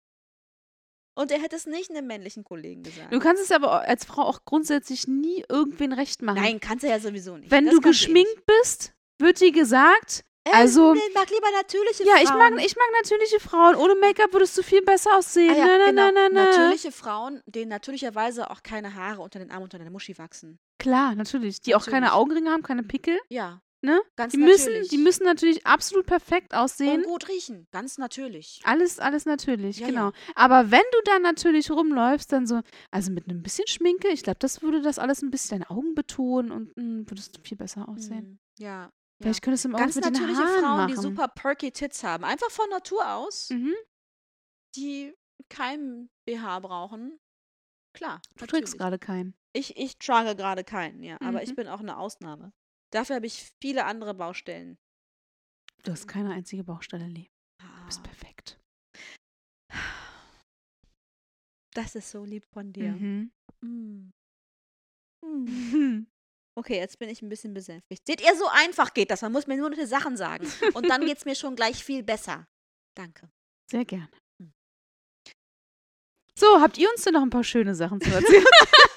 [1.19, 3.11] Und er hätte es nicht einem männlichen Kollegen gesagt.
[3.11, 6.43] Du kannst es aber als Frau auch grundsätzlich nie irgendwen recht machen.
[6.43, 7.51] Nein, kannst du ja sowieso nicht.
[7.51, 12.15] Wenn Das du eh geschminkt bist, wird dir gesagt, also- Ich mag lieber natürliche ja,
[12.23, 12.55] ich Frauen.
[12.55, 13.75] mag, ich mag natürliche Frauen.
[13.77, 15.55] Ohne Make-up würdest du viel besser aussehen.
[15.55, 16.03] ah, ja, na, na, genau.
[16.13, 16.45] na, na, na.
[16.51, 20.59] Natürliche Frauen, denen natürlicherweise auch keine Haare unter den Armen, unter der Muschi wachsen.
[20.79, 21.61] Klar, natürlich.
[21.61, 22.13] Die auch keine Natürlich.
[22.21, 23.19] Augenringe haben, keine Pickel.
[23.29, 23.61] Ja.
[23.83, 24.01] Ne?
[24.17, 24.89] Ganz Die müssen, natürlich.
[24.89, 27.03] die müssen natürlich absolut perfekt aussehen.
[27.03, 27.67] Und gut riechen.
[27.73, 28.61] Ganz natürlich.
[28.65, 30.07] Alles, alles natürlich, Ja, genau.
[30.07, 30.13] ja.
[30.35, 34.39] Aber wenn du dann natürlich rumläufst, dann so, also mit einem bisschen Schminke, ich glaube,
[34.41, 37.89] das würde das alles ein bisschen deine Augen betonen und mh, würdest du viel besser
[37.89, 38.41] aussehen.
[38.59, 38.65] Mhm.
[38.65, 38.91] Ja.
[39.21, 40.89] Vielleicht könntest du mal Ganz mit den natürliche Haaren Frauen, machen.
[40.89, 42.25] die super perky Tits haben.
[42.25, 43.75] Einfach von Natur aus, Mhm.
[44.77, 45.15] die
[45.49, 47.19] keinen BH brauchen.
[47.95, 48.21] Klar.
[48.37, 48.79] Du trägst natürlich.
[48.79, 49.35] gerade keinen.
[49.55, 51.17] Ich, ich trage gerade keinen, ja.
[51.23, 51.55] Aber ich Mhm.
[51.57, 52.53] bin auch eine Ausnahme.
[52.93, 54.77] Dafür habe ich viele andere Baustellen.
[55.83, 57.31] Du hast keine einzige Baustelle, Lee.
[57.59, 58.61] Du Ah, bist perfekt.
[61.75, 62.93] Das ist so lieb von dir.
[62.93, 63.33] Mhm.
[63.63, 64.11] Mm.
[66.59, 68.07] Okay, jetzt bin ich ein bisschen besänftigt.
[68.07, 69.21] Seht ihr, so einfach geht das.
[69.21, 70.51] Man muss mir nur noch die Sachen sagen.
[70.73, 72.47] Und dann geht es mir schon gleich viel besser.
[72.95, 73.29] Danke.
[73.71, 74.09] Sehr gerne.
[74.41, 74.53] Hm.
[76.39, 78.45] So, habt ihr uns denn noch ein paar schöne Sachen zu erzählen?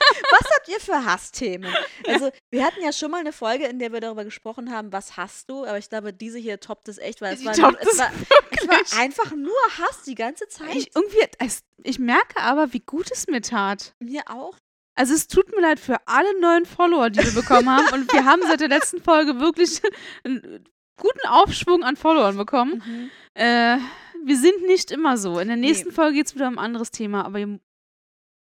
[0.32, 1.74] Was habt ihr für Hassthemen?
[2.08, 5.18] Also, wir hatten ja schon mal eine Folge, in der wir darüber gesprochen haben, was
[5.18, 5.66] hast du?
[5.66, 7.60] Aber ich glaube, diese hier toppt es echt, weil es war, es
[7.98, 8.12] war,
[8.52, 10.76] es war einfach nur Hass die ganze Zeit.
[10.76, 13.96] ich, irgendwie, es, ich merke aber, wie gut es mir tat.
[14.00, 14.56] mir auch.
[15.00, 17.88] Also es tut mir leid für alle neuen Follower, die wir bekommen haben.
[17.94, 19.82] Und wir haben seit der letzten Folge wirklich
[20.26, 20.66] einen
[20.98, 22.84] guten Aufschwung an Followern bekommen.
[22.86, 23.12] Mhm.
[23.34, 23.78] Äh,
[24.26, 25.40] wir sind nicht immer so.
[25.40, 25.94] In der nächsten Nee.
[25.96, 27.24] Folge geht es wieder um ein anderes Thema.
[27.24, 27.60] Aber ihr,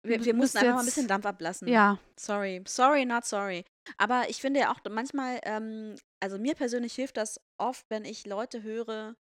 [0.03, 1.69] Wir, wir mussten einfach mal ein bisschen Dampf ablassen.
[1.69, 2.63] ja, Sorry.
[2.67, 3.67] Sorry, not sorry.
[3.99, 8.27] Aber ich finde ja auch manchmal, ähm, also mir persönlich hilft das oft, wenn ich
[8.27, 9.15] Leute höre,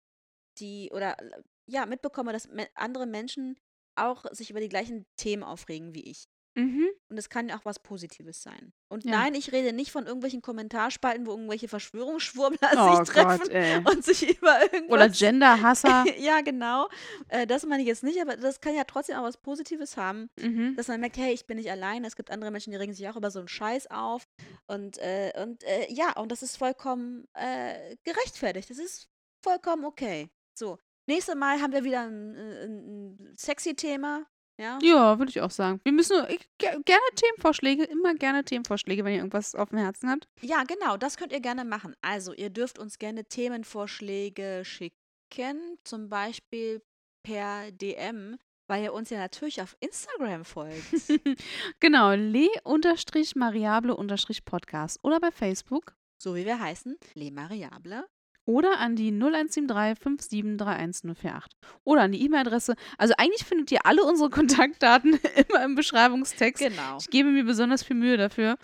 [0.58, 1.18] die oder
[1.66, 3.58] ja, mitbekomme, dass andere Menschen
[3.94, 6.24] auch sich über die gleichen Themen aufregen wie ich.
[6.54, 6.88] Mhm.
[7.08, 8.72] Und es kann ja auch was Positives sein.
[8.88, 9.12] Und Ja.
[9.12, 13.78] nein, ich rede nicht von irgendwelchen Kommentarspalten, wo irgendwelche Verschwörungsschwurbler Oh sich treffen ey.
[13.84, 14.90] und sich über irgendwas.
[14.90, 16.04] Oder Genderhasser.
[16.18, 16.88] ja, genau.
[17.28, 20.30] Äh, das meine ich jetzt nicht, aber das kann ja trotzdem auch was Positives haben
[20.40, 20.76] mhm.
[20.76, 23.08] dass man merkt, hey, ich bin nicht allein, es gibt andere Menschen, die regen sich
[23.08, 24.28] auch über so einen Scheiß auf.
[24.66, 28.70] Und, äh, und äh, ja, und das ist vollkommen äh, gerechtfertigt.
[28.70, 29.08] Das ist
[29.42, 30.30] vollkommen okay.
[30.54, 34.26] So, nächstes Mal haben wir wieder ein, äh, ein, ein sexy Thema.
[34.60, 34.78] Ja?
[34.82, 35.80] Ja, würde ich auch sagen.
[35.84, 40.10] Wir müssen ich, ge- gerne Themenvorschläge, immer gerne Themenvorschläge, wenn ihr irgendwas auf dem Herzen
[40.10, 40.28] habt.
[40.42, 41.94] ja, genau, das könnt ihr gerne machen.
[42.02, 46.82] Also, ihr dürft uns gerne Themenvorschläge schicken, zum Beispiel
[47.26, 48.36] per DM,
[48.68, 50.84] weil ihr uns ja natürlich auf Instagram folgt.
[51.80, 58.04] genau, le-mariable-podcast oder bei Facebook so wie wir heißen, Le Mariable.
[58.50, 61.44] Oder an die 0173 5731048
[61.84, 62.74] oder an die E-Mail-Adresse.
[62.98, 66.60] Also eigentlich findet ihr alle unsere Kontaktdaten immer im Beschreibungstext.
[66.60, 66.98] Genau.
[66.98, 68.56] Ich gebe mir besonders viel Mühe dafür.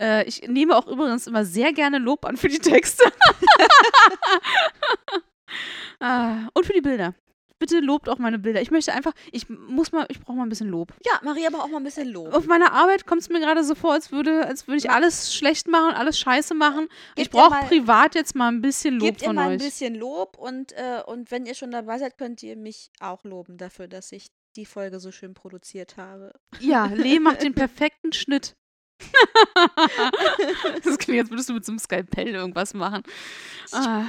[0.00, 3.04] Äh, ich nehme auch übrigens immer sehr gerne Lob an für die Texte.
[6.00, 7.14] ah, und für die Bilder.
[7.58, 8.60] Bitte lobt auch meine Bilder.
[8.60, 10.92] Ich möchte einfach, ich muss mal, ich brauche mal ein bisschen Lob.
[11.06, 12.34] Ja, Maria aber auch mal ein bisschen Lob.
[12.34, 15.34] Auf meiner Arbeit kommt es mir gerade so vor, als würde, als würde ich alles
[15.34, 16.88] schlecht machen, alles scheiße machen.
[17.14, 19.48] ich Gebt ihr brauche mal- privat jetzt mal ein bisschen Lob Gebt ihr von mal
[19.48, 19.62] ein euch.
[19.64, 23.56] bisschen Lob und, äh, und wenn ihr schon dabei seid, könnt ihr mich auch loben
[23.56, 26.32] dafür, dass ich die Folge so schön produziert habe.
[26.60, 28.54] Ja, Lee macht den perfekten Schnitt.
[30.84, 33.02] das klingt, als würdest du mit so einem Skalpell irgendwas machen.
[33.72, 34.04] Ah,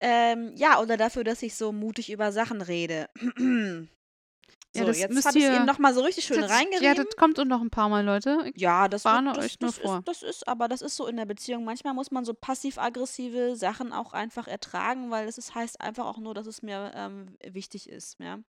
[0.00, 3.08] Ähm, ja, oder dafür, dass ich so mutig über Sachen rede.
[3.16, 6.50] so, Ja, das jetzt müsst habe ich es ihr- eben nochmal so richtig schön das,
[6.80, 8.38] ja, das kommt und noch ein paar Mal, Leute.
[8.52, 9.98] Ich- Ja, das, warne das, euch nur das vor.
[9.98, 11.64] Ist, das ist, aber das ist so in der Beziehung.
[11.64, 16.18] Manchmal muss man so passiv-aggressive Sachen auch einfach ertragen, weil es ist, heißt einfach auch
[16.18, 18.18] nur, dass es mir ähm, wichtig ist.
[18.18, 18.40] Ja.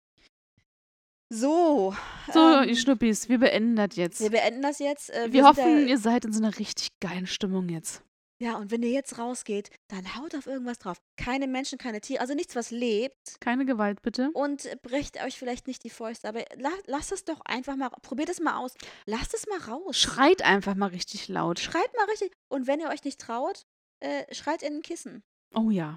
[1.30, 1.95] So.
[2.32, 4.20] So, ähm, ihr Schnuppis, wir beenden das jetzt.
[4.20, 5.11] wir beenden das jetzt.
[5.11, 8.03] Äh, Wir sind hoffen, ja, ihr seid in so einer richtig geilen Stimmung jetzt.
[8.45, 10.99] Ja, und wenn ihr jetzt rausgeht, dann haut auf irgendwas drauf.
[11.16, 13.40] Keine Menschen, keine Tiere, also nichts, was lebt.
[13.40, 14.30] Keine Gewalt, bitte.
[14.34, 18.28] Und brecht euch vielleicht nicht die Fäuste, aber la lasst es doch einfach mal, probiert
[18.28, 18.74] es mal aus.
[19.07, 19.97] Lasst es mal raus.
[19.97, 21.59] Schreit einfach mal richtig laut.
[21.59, 22.32] Schreit mal richtig.
[22.51, 23.64] Und wenn ihr euch nicht traut,
[24.01, 25.24] äh, schreit in ein Kissen.
[25.55, 25.97] Oh ja.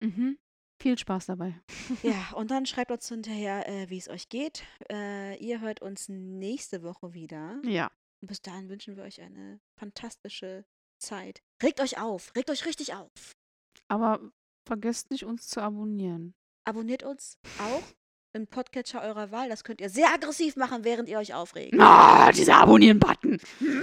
[0.00, 0.38] Mhm.
[0.80, 1.60] Viel Spaß dabei.
[2.02, 4.64] Ja, und dann schreibt uns hinterher, äh, wie es euch geht.
[4.90, 7.60] Äh, ihr hört uns nächste Woche wieder.
[7.62, 7.90] Ja.
[8.22, 10.64] Und bis dahin wünschen wir euch eine fantastische
[11.02, 11.42] Zeit.
[11.62, 13.08] Regt euch auf, regt euch richtig auf.
[13.88, 14.20] Aber
[14.66, 16.34] vergesst nicht, uns zu abonnieren.
[16.64, 17.82] Abonniert uns auch
[18.34, 19.48] im Podcatcher eurer Wahl.
[19.50, 21.74] Das könnt ihr sehr aggressiv machen, während ihr euch aufregt.
[21.78, 23.38] Ah, dieser Abonnieren-Button,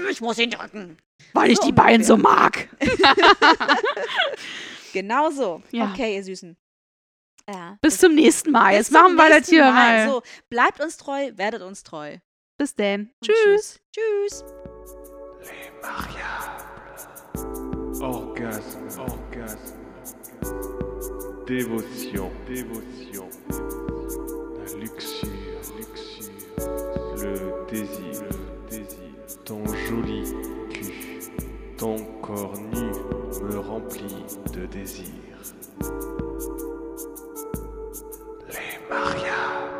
[0.10, 0.98] Ich muss ihn drücken.
[1.34, 2.68] weil ich So die beiden so mag.
[4.94, 5.62] Genau so.
[5.72, 5.92] Ja.
[5.92, 6.58] Okay, ihr Süßen.
[7.48, 7.78] Ja.
[7.82, 8.74] Bis zum nächsten Mal.
[8.74, 10.08] Jetzt machen wir das hier Mal.
[10.08, 10.10] mal.
[10.10, 12.18] So, bleibt uns treu, werdet uns treu.
[12.58, 13.02] Bis dann.
[13.02, 13.80] Und Tschüss.
[13.96, 14.44] Tschüss.
[15.42, 16.39] Les mariables.
[18.02, 18.88] Orgasme.
[18.98, 19.76] Orgasme.
[21.46, 22.32] Dévotion.
[22.48, 23.28] Dévotion.
[24.58, 25.28] La luxure.
[25.78, 26.32] Luxure.
[27.18, 28.24] Le désir.
[28.32, 29.44] Le désir.
[29.44, 30.34] Ton joli
[30.70, 30.94] cul.
[31.78, 32.92] Ton corps nu
[33.44, 35.06] me remplit de désir.
[38.48, 39.79] Les mariages.